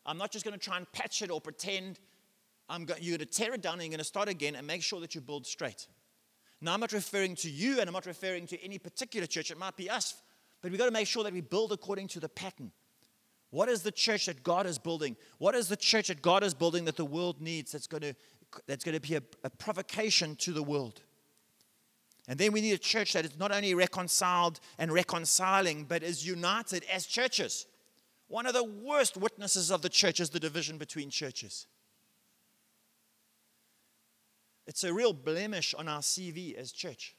[0.05, 2.01] I'm not just going to try and patch it or pretend.
[2.69, 4.67] I'm go- you're going to tear it down and you're going to start again and
[4.67, 5.87] make sure that you build straight.
[6.61, 9.51] Now, I'm not referring to you and I'm not referring to any particular church.
[9.51, 10.15] It might be us.
[10.61, 12.73] But we've got to make sure that we build according to the pattern.
[13.51, 15.15] What is the church that God is building?
[15.39, 18.15] What is the church that God is building that the world needs that's going to
[18.67, 21.01] that's going to be a, a provocation to the world.
[22.27, 26.27] And then we need a church that is not only reconciled and reconciling, but is
[26.27, 27.67] united as churches.
[28.29, 31.67] One of the worst witnesses of the church is the division between churches.
[34.67, 37.15] It's a real blemish on our CV as church.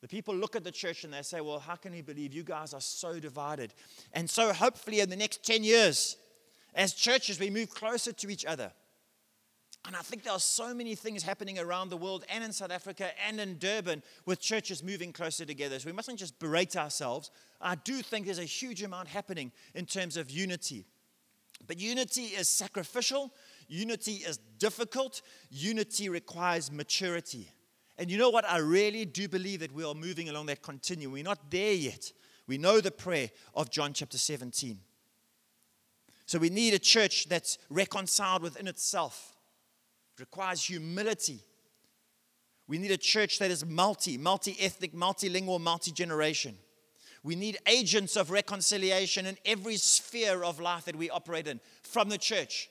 [0.00, 2.42] The people look at the church and they say, Well, how can we believe you
[2.42, 3.72] guys are so divided?
[4.12, 6.16] And so, hopefully, in the next 10 years,
[6.74, 8.72] as churches, we move closer to each other.
[9.86, 12.72] And I think there are so many things happening around the world and in South
[12.72, 15.78] Africa and in Durban with churches moving closer together.
[15.78, 17.30] So we mustn't just berate ourselves.
[17.60, 20.86] I do think there's a huge amount happening in terms of unity.
[21.68, 23.32] But unity is sacrificial,
[23.68, 27.48] unity is difficult, unity requires maturity.
[27.96, 28.44] And you know what?
[28.44, 31.12] I really do believe that we are moving along that continuum.
[31.12, 32.12] We're not there yet.
[32.48, 34.80] We know the prayer of John chapter 17.
[36.26, 39.35] So we need a church that's reconciled within itself
[40.18, 41.40] requires humility.
[42.68, 46.56] We need a church that is multi, multi ethnic, multilingual, multi generation.
[47.22, 52.08] We need agents of reconciliation in every sphere of life that we operate in from
[52.08, 52.70] the church.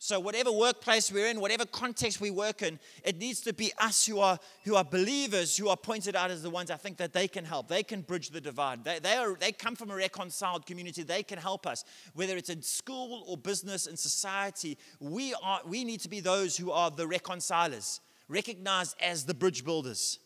[0.00, 4.06] So, whatever workplace we're in, whatever context we work in, it needs to be us
[4.06, 7.12] who are, who are believers who are pointed out as the ones I think that
[7.12, 7.66] they can help.
[7.66, 8.84] They can bridge the divide.
[8.84, 11.02] They, they, are, they come from a reconciled community.
[11.02, 11.84] They can help us.
[12.14, 16.56] Whether it's in school or business and society, we, are, we need to be those
[16.56, 20.20] who are the reconcilers, recognized as the bridge builders.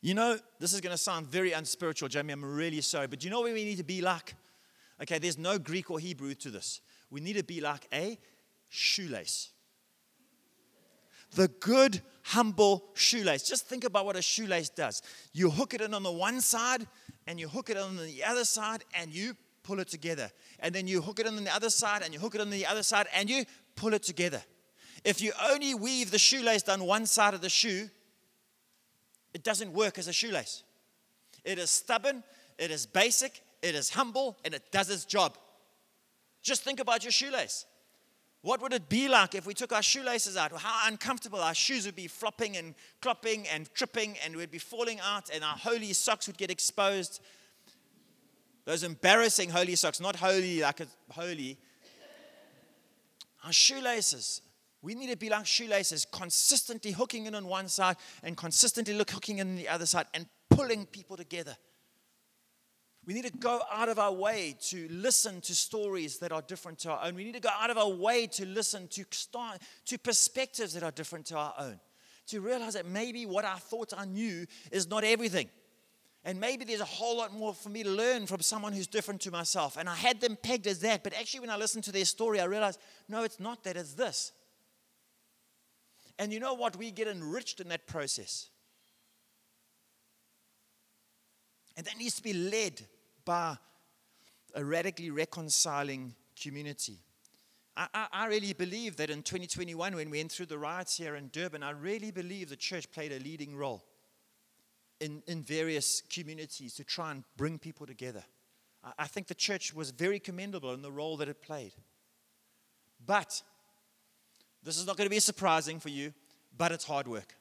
[0.00, 2.32] You know, this is going to sound very unspiritual, Jamie.
[2.32, 3.08] I'm really sorry.
[3.08, 4.34] But you know where we need to be like?
[5.02, 6.80] Okay, there's no Greek or Hebrew to this.
[7.10, 8.18] We need to be like a
[8.68, 9.50] shoelace.
[11.34, 13.42] The good, humble shoelace.
[13.42, 15.02] Just think about what a shoelace does.
[15.32, 16.86] You hook it in on the one side,
[17.26, 20.30] and you hook it on the other side, and you pull it together.
[20.58, 22.66] And then you hook it on the other side, and you hook it on the
[22.66, 23.44] other side, and you
[23.76, 24.42] pull it together.
[25.04, 27.88] If you only weave the shoelace down one side of the shoe,
[29.32, 30.64] it doesn't work as a shoelace.
[31.44, 32.24] It is stubborn,
[32.58, 35.36] it is basic, it is humble, and it does its job.
[36.42, 37.66] Just think about your shoelace.
[38.42, 40.52] What would it be like if we took our shoelaces out?
[40.52, 45.00] How uncomfortable our shoes would be flopping and clopping and tripping, and we'd be falling
[45.00, 47.20] out, and our holy socks would get exposed.
[48.64, 51.58] Those embarrassing holy socks, not holy like a holy.
[53.44, 54.42] Our shoelaces.
[54.82, 59.10] We need to be like shoelaces, consistently hooking in on one side and consistently look,
[59.10, 61.56] hooking in the other side and pulling people together.
[63.08, 66.80] We need to go out of our way to listen to stories that are different
[66.80, 67.14] to our own.
[67.14, 70.82] We need to go out of our way to listen to, start, to perspectives that
[70.82, 71.80] are different to our own.
[72.26, 75.48] To realize that maybe what I thought I knew is not everything.
[76.22, 79.22] And maybe there's a whole lot more for me to learn from someone who's different
[79.22, 79.78] to myself.
[79.78, 81.02] And I had them pegged as that.
[81.02, 83.94] But actually, when I listened to their story, I realized no, it's not that, it's
[83.94, 84.32] this.
[86.18, 86.76] And you know what?
[86.76, 88.50] We get enriched in that process.
[91.74, 92.82] And that needs to be led
[93.28, 93.58] by
[94.54, 96.96] a radically reconciling community.
[97.76, 101.28] I, I, really believe that in 2021, when we went through the riots here in
[101.28, 103.84] Durban, I really believe the church played a leading role
[104.98, 108.24] in, in various communities to try and bring people together.
[108.82, 111.74] I, I think the church was very commendable in the role that it played.
[113.04, 113.42] But
[114.62, 116.14] this is not going to be surprising for you,
[116.56, 117.34] but it's hard work.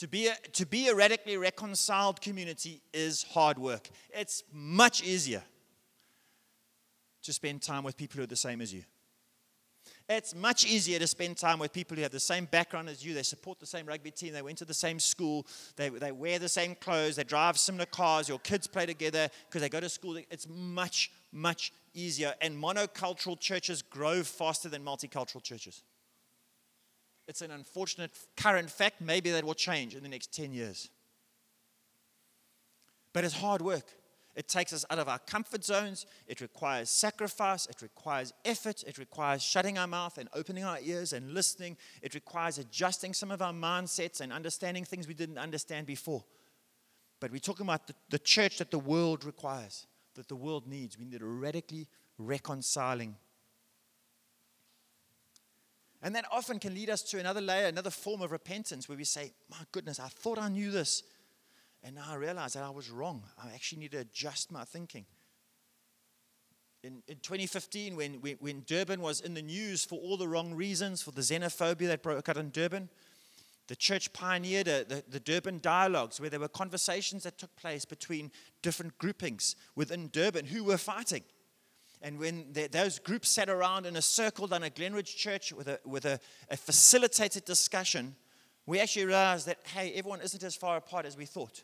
[0.00, 3.90] To be, a, to be a radically reconciled community is hard work.
[4.14, 5.42] It's much easier
[7.22, 8.82] to spend time with people who are the same as you.
[10.08, 13.12] It's much easier to spend time with people who have the same background as you.
[13.12, 14.32] They support the same rugby team.
[14.32, 15.46] They went to the same school.
[15.76, 17.16] They, they wear the same clothes.
[17.16, 18.26] They drive similar cars.
[18.26, 20.16] Your kids play together because they go to school.
[20.30, 22.32] It's much, much easier.
[22.40, 25.82] And monocultural churches grow faster than multicultural churches.
[27.30, 29.00] It's an unfortunate current fact.
[29.00, 30.90] Maybe that will change in the next 10 years.
[33.12, 33.84] But it's hard work.
[34.34, 36.06] It takes us out of our comfort zones.
[36.26, 37.66] It requires sacrifice.
[37.66, 38.82] It requires effort.
[38.84, 41.76] It requires shutting our mouth and opening our ears and listening.
[42.02, 46.24] It requires adjusting some of our mindsets and understanding things we didn't understand before.
[47.20, 50.98] But we're talking about the, the church that the world requires, that the world needs.
[50.98, 51.86] We need a radically
[52.18, 53.14] reconciling
[56.02, 59.04] and that often can lead us to another layer, another form of repentance where we
[59.04, 61.02] say, My goodness, I thought I knew this.
[61.82, 63.22] And now I realize that I was wrong.
[63.42, 65.06] I actually need to adjust my thinking.
[66.82, 70.54] In, in 2015, when, when, when Durban was in the news for all the wrong
[70.54, 72.88] reasons, for the xenophobia that broke out in Durban,
[73.68, 77.84] the church pioneered a, the, the Durban dialogues where there were conversations that took place
[77.84, 78.30] between
[78.62, 81.22] different groupings within Durban who were fighting.
[82.02, 85.68] And when the, those groups sat around in a circle down at Glenridge Church with,
[85.68, 86.18] a, with a,
[86.50, 88.16] a facilitated discussion,
[88.66, 91.62] we actually realized that, hey, everyone isn't as far apart as we thought.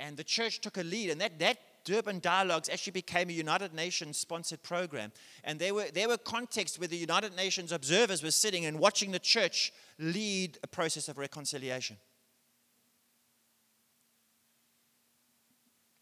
[0.00, 3.72] And the church took a lead, and that, that Durban Dialogues actually became a United
[3.72, 5.12] Nations sponsored program.
[5.44, 9.12] And there were, there were contexts where the United Nations observers were sitting and watching
[9.12, 11.96] the church lead a process of reconciliation.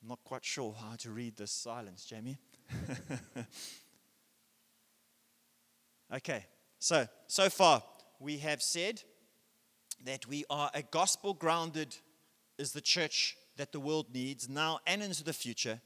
[0.02, 2.38] I'm not quite sure how to read this silence, Jamie.
[6.14, 6.46] okay,
[6.78, 7.82] so, so far
[8.20, 9.02] we have said
[10.04, 11.96] that we are a gospel grounded,
[12.58, 15.80] is the church that the world needs now and into the future.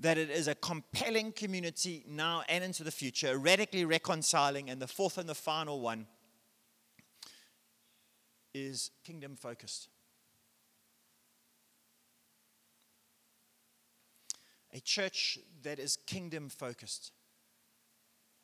[0.00, 4.70] That it is a compelling community now and into the future, radically reconciling.
[4.70, 6.06] And the fourth and the final one
[8.54, 9.88] is kingdom focused.
[14.78, 17.10] A church that is kingdom focused.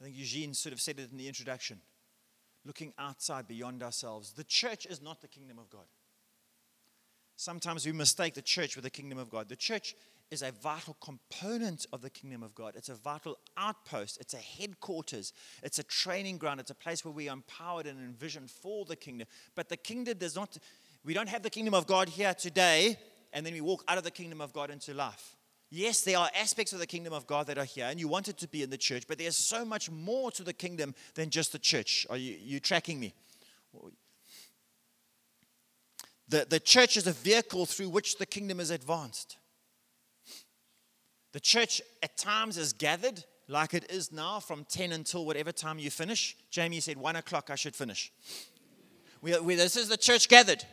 [0.00, 1.80] I think Eugene sort of said it in the introduction
[2.66, 4.32] looking outside beyond ourselves.
[4.32, 5.86] The church is not the kingdom of God.
[7.36, 9.48] Sometimes we mistake the church with the kingdom of God.
[9.48, 9.94] The church
[10.30, 12.74] is a vital component of the kingdom of God.
[12.74, 14.18] It's a vital outpost.
[14.20, 15.32] It's a headquarters.
[15.62, 16.58] It's a training ground.
[16.58, 19.28] It's a place where we are empowered and envisioned for the kingdom.
[19.54, 20.56] But the kingdom does not,
[21.04, 22.96] we don't have the kingdom of God here today,
[23.32, 25.36] and then we walk out of the kingdom of God into life.
[25.76, 28.28] Yes, there are aspects of the kingdom of God that are here, and you want
[28.28, 31.30] it to be in the church, but there's so much more to the kingdom than
[31.30, 32.06] just the church.
[32.08, 33.12] Are you, you tracking me?
[36.28, 39.36] The, the church is a vehicle through which the kingdom is advanced.
[41.32, 45.80] The church at times is gathered like it is now from 10 until whatever time
[45.80, 46.36] you finish.
[46.52, 48.12] Jamie said, 1 o'clock I should finish.
[49.20, 50.64] We, we, this is the church gathered.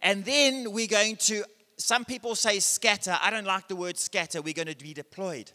[0.00, 1.42] And then we're going to
[1.76, 3.16] some people say scatter.
[3.20, 4.40] I don't like the word scatter.
[4.40, 5.50] We're going to be deployed.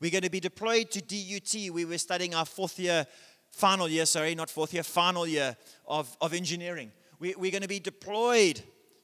[0.00, 1.72] We're going to be deployed to DUT.
[1.72, 3.06] We were studying our fourth year,
[3.50, 6.90] final year, sorry, not fourth year, final year of, of engineering.
[7.18, 8.60] We, we're going to be deployed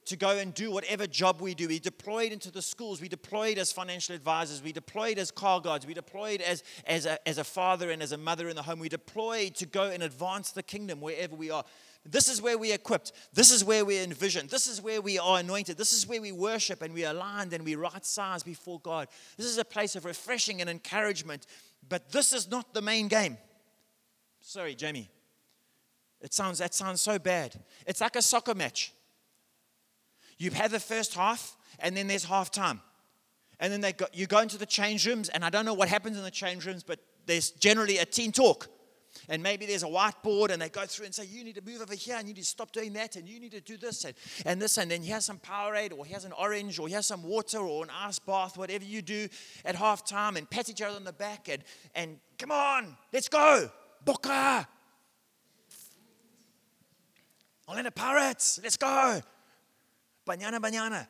[0.09, 1.67] to go and do whatever job we do.
[1.67, 2.99] We deployed into the schools.
[2.99, 4.63] We deployed as financial advisors.
[4.63, 5.85] We deployed as car guards.
[5.85, 8.79] We deployed as, as, a, as a father and as a mother in the home.
[8.79, 11.63] We deployed to go and advance the kingdom wherever we are.
[12.05, 13.11] This is where we're equipped.
[13.33, 14.49] This is where we're envisioned.
[14.49, 15.77] This is where we are anointed.
[15.77, 19.07] This is where we worship and we aligned and we right size before God.
[19.37, 21.45] This is a place of refreshing and encouragement.
[21.87, 23.37] But this is not the main game.
[24.41, 25.09] Sorry, Jamie.
[26.21, 27.55] It sounds that sounds so bad.
[27.85, 28.93] It's like a soccer match.
[30.37, 32.81] You've had the first half, and then there's half time.
[33.59, 35.89] And then they go, you go into the change rooms, and I don't know what
[35.89, 38.69] happens in the change rooms, but there's generally a team talk.
[39.27, 41.81] And maybe there's a whiteboard, and they go through and say, You need to move
[41.81, 44.05] over here, and you need to stop doing that, and you need to do this,
[44.05, 44.13] and,
[44.45, 47.59] and this, and then here's some Powerade, or here's an orange, or here's some water,
[47.59, 49.27] or an ice bath, whatever you do
[49.65, 51.63] at half time, and pat each other on the back, and,
[51.95, 53.69] and come on, let's go,
[54.03, 54.67] Boca.
[57.67, 59.21] Orlando Pirates, let's go.
[60.27, 61.07] Banyana, banyana.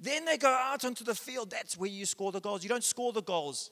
[0.00, 1.50] Then they go out onto the field.
[1.50, 2.62] That's where you score the goals.
[2.62, 3.70] You don't score the goals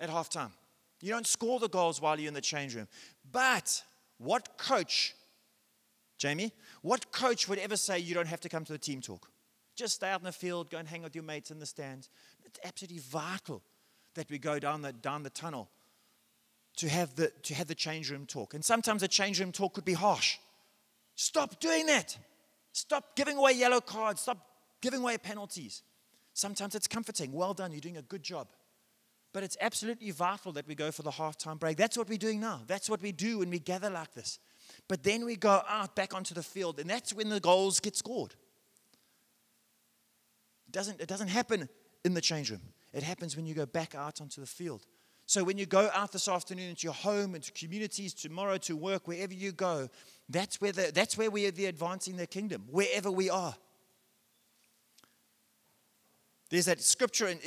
[0.00, 0.50] at halftime.
[1.00, 2.88] You don't score the goals while you're in the change room.
[3.30, 3.82] But
[4.18, 5.14] what coach,
[6.18, 9.30] Jamie, what coach would ever say you don't have to come to the team talk?
[9.74, 12.08] Just stay out in the field, go and hang with your mates in the stands.
[12.44, 13.62] It's absolutely vital
[14.14, 15.68] that we go down the, down the tunnel
[16.76, 18.54] to have, the, to have the change room talk.
[18.54, 20.38] And sometimes the change room talk could be harsh.
[21.14, 22.16] Stop doing that.
[22.72, 24.22] Stop giving away yellow cards.
[24.22, 24.38] Stop
[24.80, 25.82] giving away penalties.
[26.32, 27.32] Sometimes it's comforting.
[27.32, 28.48] Well done, you're doing a good job.
[29.36, 31.76] But it's absolutely vital that we go for the halftime break.
[31.76, 32.62] That's what we're doing now.
[32.66, 34.38] That's what we do when we gather like this.
[34.88, 37.94] But then we go out back onto the field, and that's when the goals get
[37.94, 38.32] scored.
[40.68, 41.68] It doesn't, it doesn't happen
[42.02, 42.62] in the change room,
[42.94, 44.86] it happens when you go back out onto the field.
[45.26, 49.06] So when you go out this afternoon into your home, into communities, tomorrow to work,
[49.06, 49.90] wherever you go,
[50.30, 53.54] that's where, the, that's where we are the advancing the kingdom, wherever we are.
[56.48, 57.40] There's that scripture in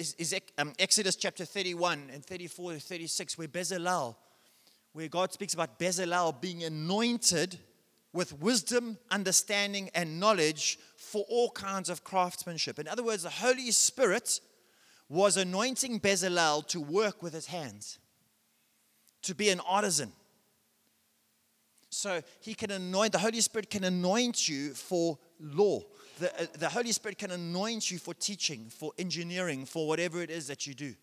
[0.57, 4.15] um, Exodus chapter 31 and 34 to 36 where Bezalel,
[4.91, 7.57] where God speaks about Bezalel being anointed
[8.11, 12.77] with wisdom, understanding, and knowledge for all kinds of craftsmanship.
[12.77, 14.41] In other words, the Holy Spirit
[15.07, 17.99] was anointing Bezalel to work with his hands,
[19.21, 20.11] to be an artisan.
[21.89, 25.81] So he can anoint, the Holy Spirit can anoint you for law.
[26.19, 30.29] The, uh, the Holy Spirit can anoint you for teaching, for engineering, for whatever it
[30.29, 30.93] is that you do,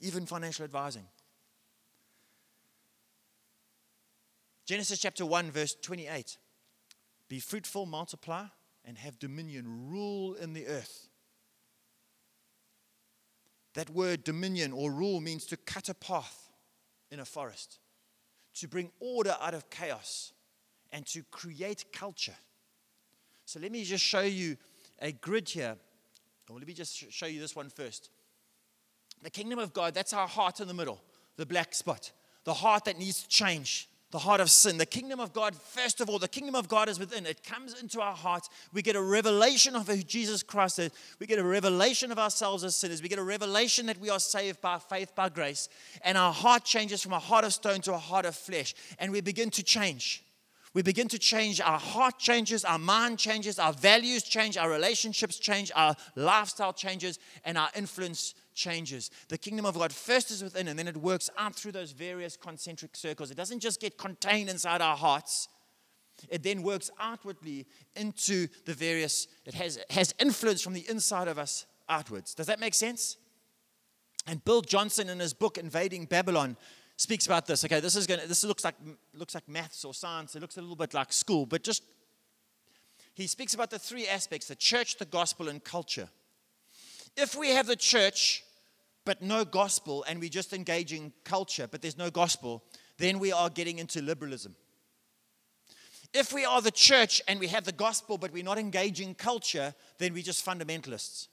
[0.00, 1.06] even financial advising.
[4.66, 6.36] Genesis chapter 1, verse 28
[7.28, 8.44] Be fruitful, multiply,
[8.84, 11.08] and have dominion, rule in the earth.
[13.74, 16.50] That word dominion or rule means to cut a path
[17.10, 17.78] in a forest
[18.54, 20.32] to bring order out of chaos
[20.92, 22.36] and to create culture.
[23.44, 24.56] So let me just show you
[25.00, 25.76] a grid here.
[26.48, 28.10] Or let me just show you this one first.
[29.22, 31.00] The kingdom of God, that's our heart in the middle,
[31.36, 32.12] the black spot,
[32.44, 34.78] the heart that needs to change the heart of sin.
[34.78, 37.26] The kingdom of God, first of all, the kingdom of God is within.
[37.26, 38.48] It comes into our heart.
[38.72, 40.92] We get a revelation of who Jesus Christ is.
[41.18, 43.02] We get a revelation of ourselves as sinners.
[43.02, 45.68] We get a revelation that we are saved by faith, by grace.
[46.02, 48.76] And our heart changes from a heart of stone to a heart of flesh.
[49.00, 50.23] And we begin to change.
[50.74, 51.60] We begin to change.
[51.60, 57.20] Our heart changes, our mind changes, our values change, our relationships change, our lifestyle changes,
[57.44, 59.10] and our influence changes.
[59.28, 62.36] The kingdom of God first is within, and then it works out through those various
[62.36, 63.30] concentric circles.
[63.30, 65.48] It doesn't just get contained inside our hearts.
[66.28, 71.38] It then works outwardly into the various, it has, has influence from the inside of
[71.38, 72.34] us outwards.
[72.34, 73.16] Does that make sense?
[74.26, 76.56] And Bill Johnson, in his book Invading Babylon,
[76.96, 77.64] speaks about this.
[77.64, 78.74] Okay, this is going to, this looks like
[79.14, 80.36] looks like maths or science.
[80.36, 81.82] It looks a little bit like school, but just
[83.14, 86.08] he speaks about the three aspects: the church, the gospel, and culture.
[87.16, 88.44] If we have the church
[89.04, 92.64] but no gospel and we just engaging culture but there's no gospel,
[92.98, 94.56] then we are getting into liberalism.
[96.12, 99.74] If we are the church and we have the gospel but we're not engaging culture,
[99.98, 101.28] then we're just fundamentalists.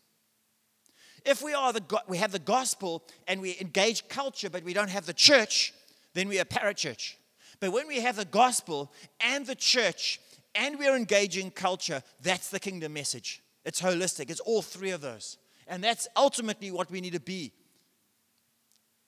[1.25, 4.89] If we are the we have the gospel and we engage culture but we don't
[4.89, 5.73] have the church,
[6.13, 7.15] then we are parachurch.
[7.59, 10.19] But when we have the gospel and the church
[10.55, 13.41] and we're engaging culture, that's the kingdom message.
[13.63, 14.29] It's holistic.
[14.29, 15.37] It's all three of those.
[15.67, 17.53] And that's ultimately what we need to be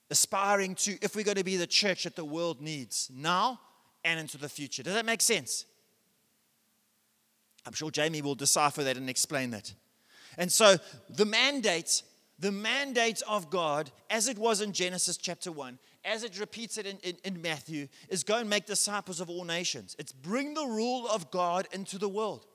[0.09, 3.59] aspiring to if we're going to be the church that the world needs now
[4.05, 4.83] and into the future.
[4.83, 5.65] Does that make sense?
[7.65, 9.73] I'm sure Jamie will decipher that and explain that.
[10.37, 10.77] And so
[11.09, 12.03] the mandate,
[12.39, 16.85] the mandate of God, as it was in Genesis chapter 1, as it repeats it
[16.85, 19.95] in, in, in, Matthew, is go and make disciples of all nations.
[19.99, 22.45] It's bring the rule of God into the world.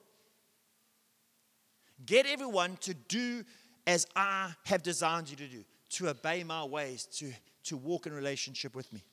[2.05, 3.43] Get everyone to do
[3.87, 7.31] as I have designed you to do, to obey my ways, to,
[7.65, 9.03] to walk in relationship with me.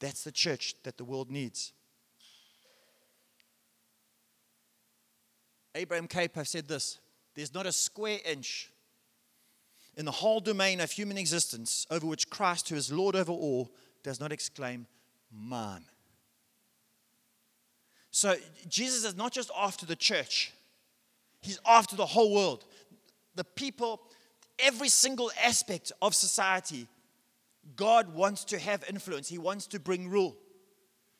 [0.00, 1.72] That's the church that the world needs.
[5.74, 6.98] Abraham Kuyper said this
[7.34, 8.70] There's not a square inch
[9.96, 13.70] in the whole domain of human existence over which Christ, who is Lord over all,
[14.02, 14.86] does not exclaim,
[15.32, 15.84] Man.
[18.10, 18.36] So
[18.68, 20.52] Jesus is not just after the church,
[21.40, 22.64] he's after the whole world.
[23.34, 24.00] The people,
[24.58, 26.86] every single aspect of society,
[27.74, 30.36] God wants to have influence, he wants to bring rule.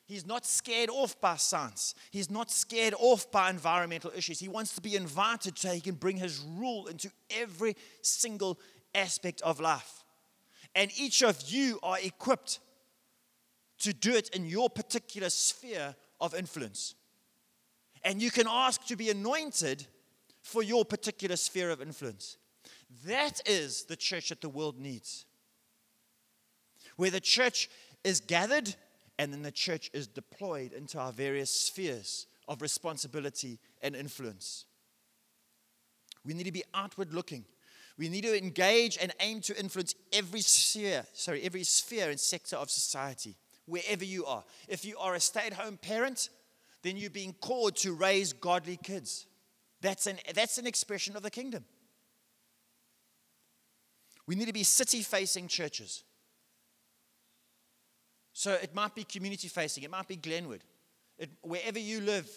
[0.07, 1.93] He's not scared off by science.
[2.11, 4.39] He's not scared off by environmental issues.
[4.39, 8.57] He wants to be invited so he can bring his rule into every single
[8.95, 10.05] aspect of life.
[10.73, 12.61] And each of you are equipped
[13.79, 16.95] to do it in your particular sphere of influence.
[18.03, 19.85] And you can ask to be anointed
[20.41, 22.37] for your particular sphere of influence.
[23.05, 25.25] That is the church that the world needs.
[26.95, 27.69] Where the church
[28.05, 28.73] is gathered
[29.19, 34.65] and then the church is deployed into our various spheres of responsibility and influence.
[36.23, 37.45] We need to be outward looking.
[37.97, 42.55] We need to engage and aim to influence every sphere, sorry, every sphere and sector
[42.55, 44.43] of society, wherever you are.
[44.67, 46.29] If you are a stay-at-home parent,
[46.83, 49.25] then you're being called to raise godly kids.
[49.81, 51.65] That's an, that's an expression of the kingdom.
[54.27, 56.03] We need to be city facing churches.
[58.37, 60.63] So it might be community facing, it might be Glenwood.
[61.17, 62.29] It, wherever you live,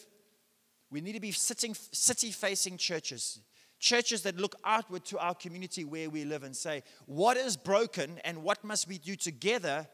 [0.90, 3.38] we need to be sitting, city facing churches.
[3.78, 8.18] Churches that look outward to our community where we live and say, what is broken
[8.24, 9.86] and what must we do together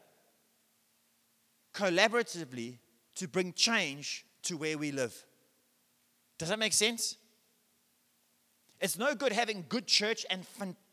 [1.73, 2.77] collaboratively
[3.15, 5.25] to bring change to where we live?
[6.37, 7.17] Does that make sense?
[8.79, 10.86] It's no good having good church and fantastic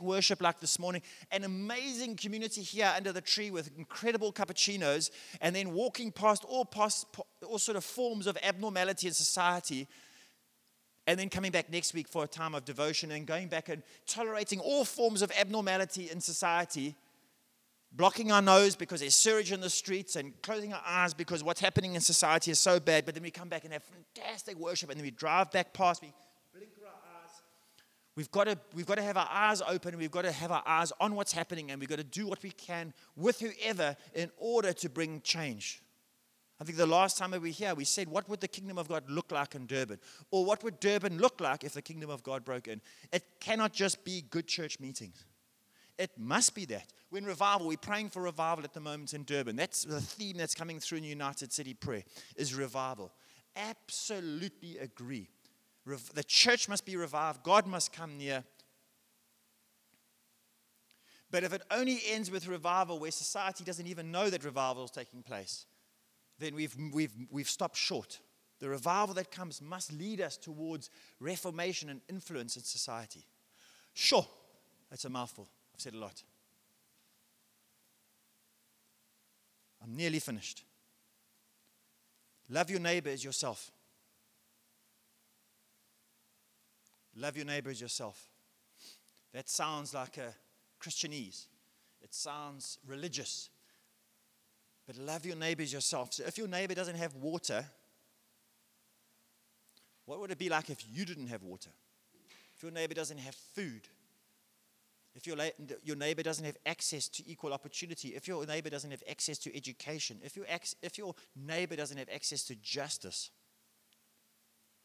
[0.00, 5.54] worship like this morning, an amazing community here under the tree with incredible cappuccinos, and
[5.54, 7.06] then walking past all, past
[7.46, 9.86] all sort of forms of abnormality in society,
[11.06, 13.82] and then coming back next week for a time of devotion and going back and
[14.06, 16.94] tolerating all forms of abnormality in society,
[17.92, 21.60] blocking our nose because there's sewage in the streets and closing our eyes because what's
[21.60, 24.90] happening in society is so bad, but then we come back and have fantastic worship,
[24.90, 26.12] and then we drive back past, we
[28.20, 29.96] We've got, to, we've got to have our eyes open.
[29.96, 32.42] We've got to have our eyes on what's happening, and we've got to do what
[32.42, 35.80] we can with whoever in order to bring change.
[36.60, 38.88] I think the last time we were here, we said, What would the kingdom of
[38.88, 40.00] God look like in Durban?
[40.30, 42.82] Or what would Durban look like if the kingdom of God broke in?
[43.10, 45.24] It cannot just be good church meetings.
[45.96, 46.92] It must be that.
[47.08, 49.56] When revival, we're praying for revival at the moment in Durban.
[49.56, 52.04] That's the theme that's coming through in United City Prayer
[52.36, 53.12] is revival.
[53.56, 55.30] Absolutely agree.
[55.86, 57.42] The church must be revived.
[57.42, 58.44] God must come near.
[61.30, 64.90] But if it only ends with revival where society doesn't even know that revival is
[64.90, 65.66] taking place,
[66.38, 68.18] then we've, we've, we've stopped short.
[68.58, 73.24] The revival that comes must lead us towards reformation and influence in society.
[73.94, 74.26] Sure,
[74.90, 75.48] that's a mouthful.
[75.74, 76.22] I've said a lot.
[79.82, 80.64] I'm nearly finished.
[82.48, 83.70] Love your neighbor as yourself.
[87.16, 88.28] Love your neighbor as yourself.
[89.32, 90.34] That sounds like a
[90.80, 91.46] Christianese.
[92.02, 93.50] It sounds religious.
[94.86, 96.14] But love your neighbor as yourself.
[96.14, 97.64] So if your neighbor doesn't have water,
[100.06, 101.70] what would it be like if you didn't have water?
[102.56, 103.82] If your neighbor doesn't have food?
[105.14, 105.36] If your,
[105.82, 109.56] your neighbor doesn't have access to equal opportunity, if your neighbor doesn't have access to
[109.56, 110.46] education, if your,
[110.82, 113.30] if your neighbor doesn't have access to justice,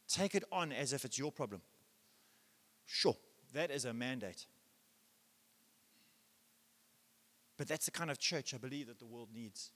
[0.08, 1.60] take it on as if it's your problem.
[2.86, 3.16] Sure,
[3.52, 4.46] that is a mandate.
[7.56, 9.72] But that's the kind of church I believe that the world needs.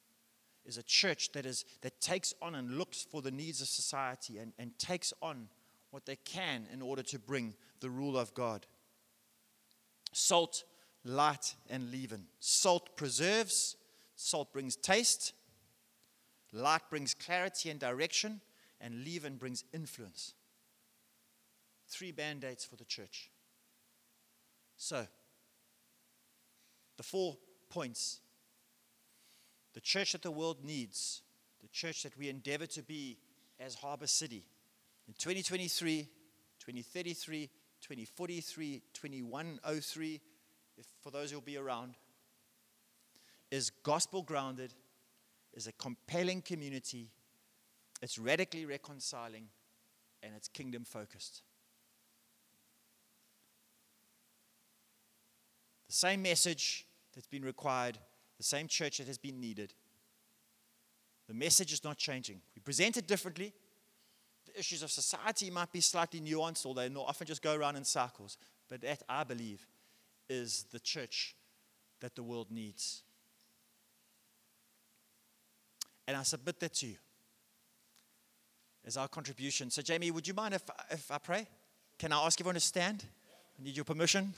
[0.65, 4.39] Is a church that is that takes on and looks for the needs of society
[4.39, 5.49] and, and takes on
[5.91, 8.67] what they can in order to bring the rule of God.
[10.13, 10.65] Salt,
[11.03, 12.27] light, and leaven.
[12.41, 13.77] Salt preserves,
[14.17, 15.33] salt brings taste,
[16.53, 18.43] light brings clarity and direction,
[18.83, 20.35] and leaven brings influence
[21.91, 23.31] three band aids for the church.
[24.77, 25.07] So,
[26.97, 27.37] the four
[27.69, 28.21] points
[29.73, 31.23] the church that the world needs,
[31.61, 33.19] the church that we endeavor to be
[33.61, 34.45] as Harbor City
[35.07, 36.09] in 2023,
[36.59, 40.21] 2033, 2043, 2103,
[40.77, 41.95] if, for those who will be around,
[43.51, 44.75] is gospel grounded,
[45.55, 47.11] is a compelling community,
[48.03, 49.49] it's radically reconciling,
[50.23, 51.43] and it's kingdom focused.
[55.91, 57.99] The same message that's been required,
[58.37, 59.75] the same church that has been needed.
[61.27, 62.41] The message is not changing.
[62.55, 63.53] We present it differently.
[64.47, 67.83] The issues of society might be slightly nuanced, or they often just go around in
[67.83, 68.39] circles.
[68.69, 69.67] But that, I believe,
[70.29, 71.35] is the church
[71.99, 73.03] that the world needs.
[76.07, 76.97] And I submit that to you
[78.87, 79.71] as our contribution.
[79.71, 80.63] So, Jamie, would you mind if,
[80.93, 81.49] if I pray?
[81.99, 83.05] Can I ask everyone to stand?
[83.59, 84.35] I need your permission.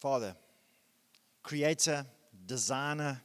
[0.00, 0.34] Father,
[1.42, 2.06] creator,
[2.46, 3.20] designer,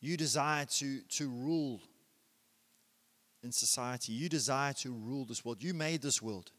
[0.00, 1.80] you desire to, to rule
[3.42, 4.12] in society.
[4.12, 5.64] You desire to rule this world.
[5.64, 6.52] You made this world.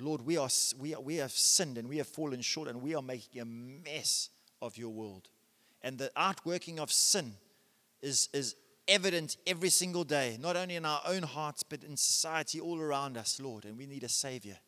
[0.00, 0.48] Lord, we, are,
[0.80, 3.44] we, are, we have sinned and we have fallen short and we are making a
[3.44, 4.30] mess
[4.60, 5.28] of your world.
[5.80, 7.34] And the outworking of sin
[8.02, 8.56] is, is
[8.88, 13.16] evident every single day, not only in our own hearts, but in society all around
[13.16, 13.64] us, Lord.
[13.64, 14.58] And we need a Savior.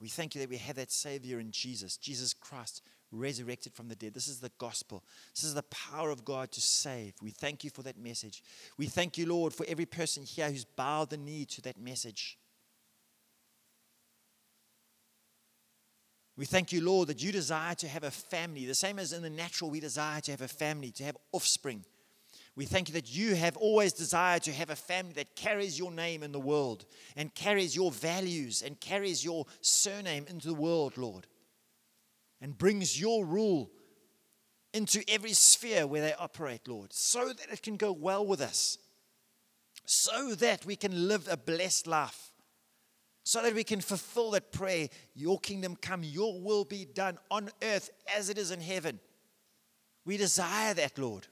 [0.00, 3.94] We thank you that we have that Savior in Jesus, Jesus Christ, resurrected from the
[3.94, 4.12] dead.
[4.12, 5.04] This is the gospel.
[5.34, 7.14] This is the power of God to save.
[7.22, 8.42] We thank you for that message.
[8.76, 12.38] We thank you, Lord, for every person here who's bowed the knee to that message.
[16.36, 18.66] We thank you, Lord, that you desire to have a family.
[18.66, 21.84] The same as in the natural, we desire to have a family, to have offspring.
[22.56, 25.90] We thank you that you have always desired to have a family that carries your
[25.90, 26.84] name in the world
[27.16, 31.26] and carries your values and carries your surname into the world, Lord,
[32.40, 33.70] and brings your rule
[34.72, 38.78] into every sphere where they operate, Lord, so that it can go well with us,
[39.84, 42.32] so that we can live a blessed life,
[43.24, 47.50] so that we can fulfill that prayer Your kingdom come, your will be done on
[47.62, 49.00] earth as it is in heaven.
[50.04, 51.26] We desire that, Lord.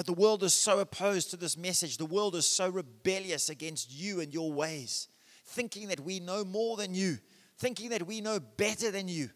[0.00, 1.98] But the world is so opposed to this message.
[1.98, 5.08] The world is so rebellious against you and your ways,
[5.44, 7.18] thinking that we know more than you,
[7.58, 9.28] thinking that we know better than you.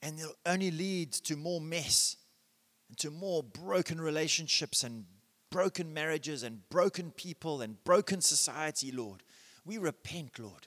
[0.00, 2.16] And it only leads to more mess
[2.88, 5.04] and to more broken relationships and
[5.50, 9.22] broken marriages and broken people and broken society, Lord.
[9.66, 10.66] We repent, Lord.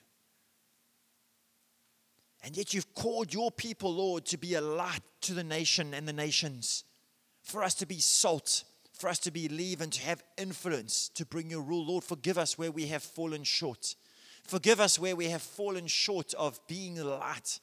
[2.44, 6.08] And yet you've called your people, Lord, to be a light to the nation and
[6.08, 6.86] the nations,
[7.42, 8.64] for us to be salt,
[8.94, 11.86] for us to believe and to have influence to bring your rule.
[11.86, 13.96] Lord, forgive us where we have fallen short.
[14.46, 17.60] Forgive us where we have fallen short of being light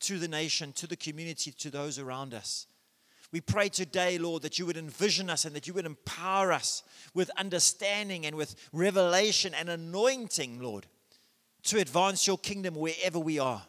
[0.00, 2.66] to the nation, to the community, to those around us.
[3.32, 6.82] We pray today, Lord, that you would envision us and that you would empower us
[7.14, 10.86] with understanding and with revelation and anointing, Lord,
[11.64, 13.62] to advance your kingdom wherever we are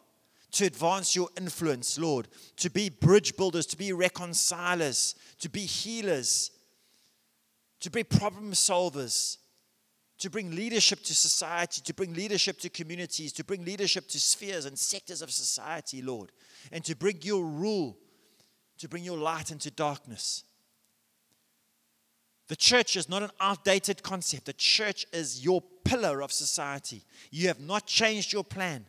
[0.52, 2.28] to advance your influence, Lord,
[2.58, 6.52] to be bridge builders, to be reconcilers, to be healers,
[7.82, 9.38] to be problem solvers,
[10.20, 14.66] to bring leadership to society, to bring leadership to communities, to bring leadership to spheres
[14.66, 16.32] and sectors of society, Lord,
[16.72, 17.98] and to bring your rule,
[18.80, 20.44] to bring your light into darkness.
[22.48, 24.46] The church is not an outdated concept.
[24.46, 27.04] The church is your pillar of society.
[27.30, 28.86] You have not changed your plan.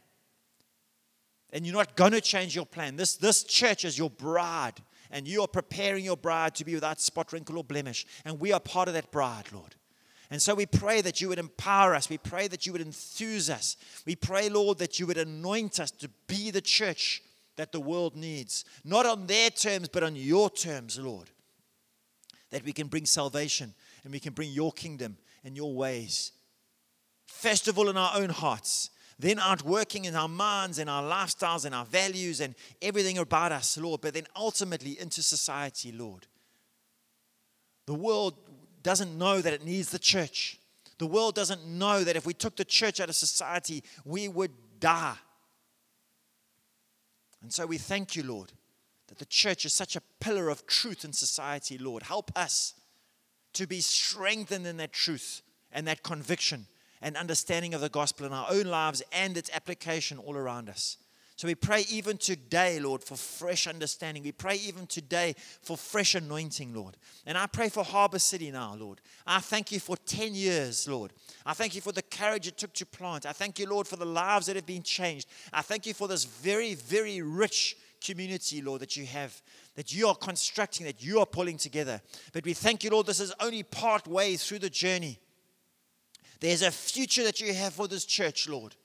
[1.53, 2.97] And you're not going to change your plan.
[2.97, 4.75] This, this church is your bride,
[5.11, 8.07] and you are preparing your bride to be without spot, wrinkle, or blemish.
[8.25, 9.75] And we are part of that bride, Lord.
[10.31, 12.11] And so we pray that you would empower us.
[12.11, 13.79] We pray that you would enthuse us.
[14.05, 17.23] We pray, Lord, that you would anoint us to be the church
[17.57, 18.67] that the world needs.
[18.85, 21.31] Not on their terms, but on your terms, Lord.
[22.51, 23.75] That we can bring salvation
[24.05, 26.33] and we can bring your kingdom and your ways.
[27.27, 31.65] First of all, in our own hearts then outworking in our minds and our lifestyles
[31.65, 36.27] and our values and everything about us, Lord, but then ultimately into society, Lord.
[37.87, 38.35] The world
[38.83, 40.59] doesn't know that it needs the church.
[40.99, 44.53] The world doesn't know that if we took the church out of society, we would
[44.79, 45.17] die.
[47.43, 48.53] And so we thank you, Lord,
[49.09, 52.05] that the church is such a pillar of truth in society, Lord.
[52.05, 52.75] Help us
[53.55, 55.43] to be strengthened in that truth
[55.73, 56.67] and that conviction
[57.03, 60.97] and understanding of the gospel in our own lives and its application all around us.
[61.39, 64.25] So we pray even today, Lord, for fresh understanding.
[64.25, 66.97] We pray even today for fresh anointing, Lord.
[67.27, 69.01] And I pray for Harbor City now, Lord.
[69.25, 71.13] I thank you for 10 years, Lord.
[71.47, 73.25] I thank you for the courage it took to plant.
[73.25, 75.29] I thank you, Lord, for the lives that have been changed.
[75.53, 79.41] I thank you for this very, very rich community, Lord, that you have,
[79.77, 82.01] that you are constructing, that you are pulling together.
[82.33, 85.21] But we thank you, Lord, this is only part way through the journey.
[86.41, 88.77] There's a future that you have for this church, Lord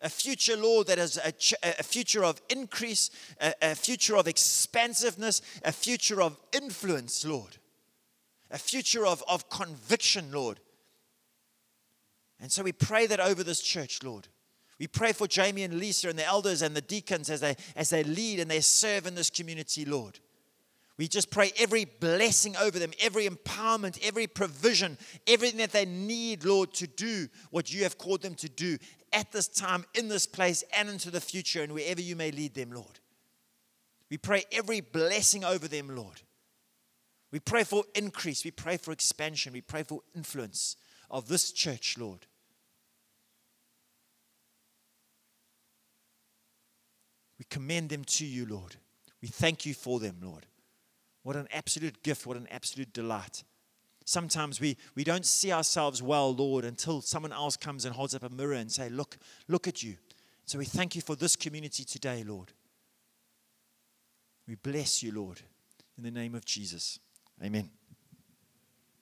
[0.00, 3.10] a future, Lord, that is a, ch- a future of increase,
[3.40, 7.56] a, a future of expansiveness, a future of influence, Lord,
[8.50, 10.60] a future of, of conviction, Lord.
[12.40, 14.28] And so we pray that over this church, Lord.
[14.78, 17.88] We pray for Jamie and Lisa and the elders and the deacons as they, as
[17.88, 20.20] they lead and they serve in this community, Lord.
[20.98, 26.44] We just pray every blessing over them, every empowerment, every provision, everything that they need,
[26.44, 28.78] Lord, to do what you have called them to do
[29.12, 32.54] at this time, in this place, and into the future, and wherever you may lead
[32.54, 32.98] them, Lord.
[34.10, 36.22] We pray every blessing over them, Lord.
[37.30, 38.44] We pray for increase.
[38.44, 39.52] We pray for expansion.
[39.52, 40.76] We pray for influence
[41.10, 42.26] of this church, Lord.
[47.38, 48.76] We commend them to you, Lord.
[49.20, 50.46] We thank you for them, Lord.
[51.26, 53.42] What an absolute gift, what an absolute delight.
[54.04, 58.22] Sometimes we, we don't see ourselves well, Lord, until someone else comes and holds up
[58.22, 59.18] a mirror and say, Look,
[59.48, 59.96] look at you.
[60.44, 62.52] So we thank you for this community today, Lord.
[64.46, 65.40] We bless you, Lord,
[65.98, 67.00] in the name of Jesus.
[67.42, 67.70] Amen.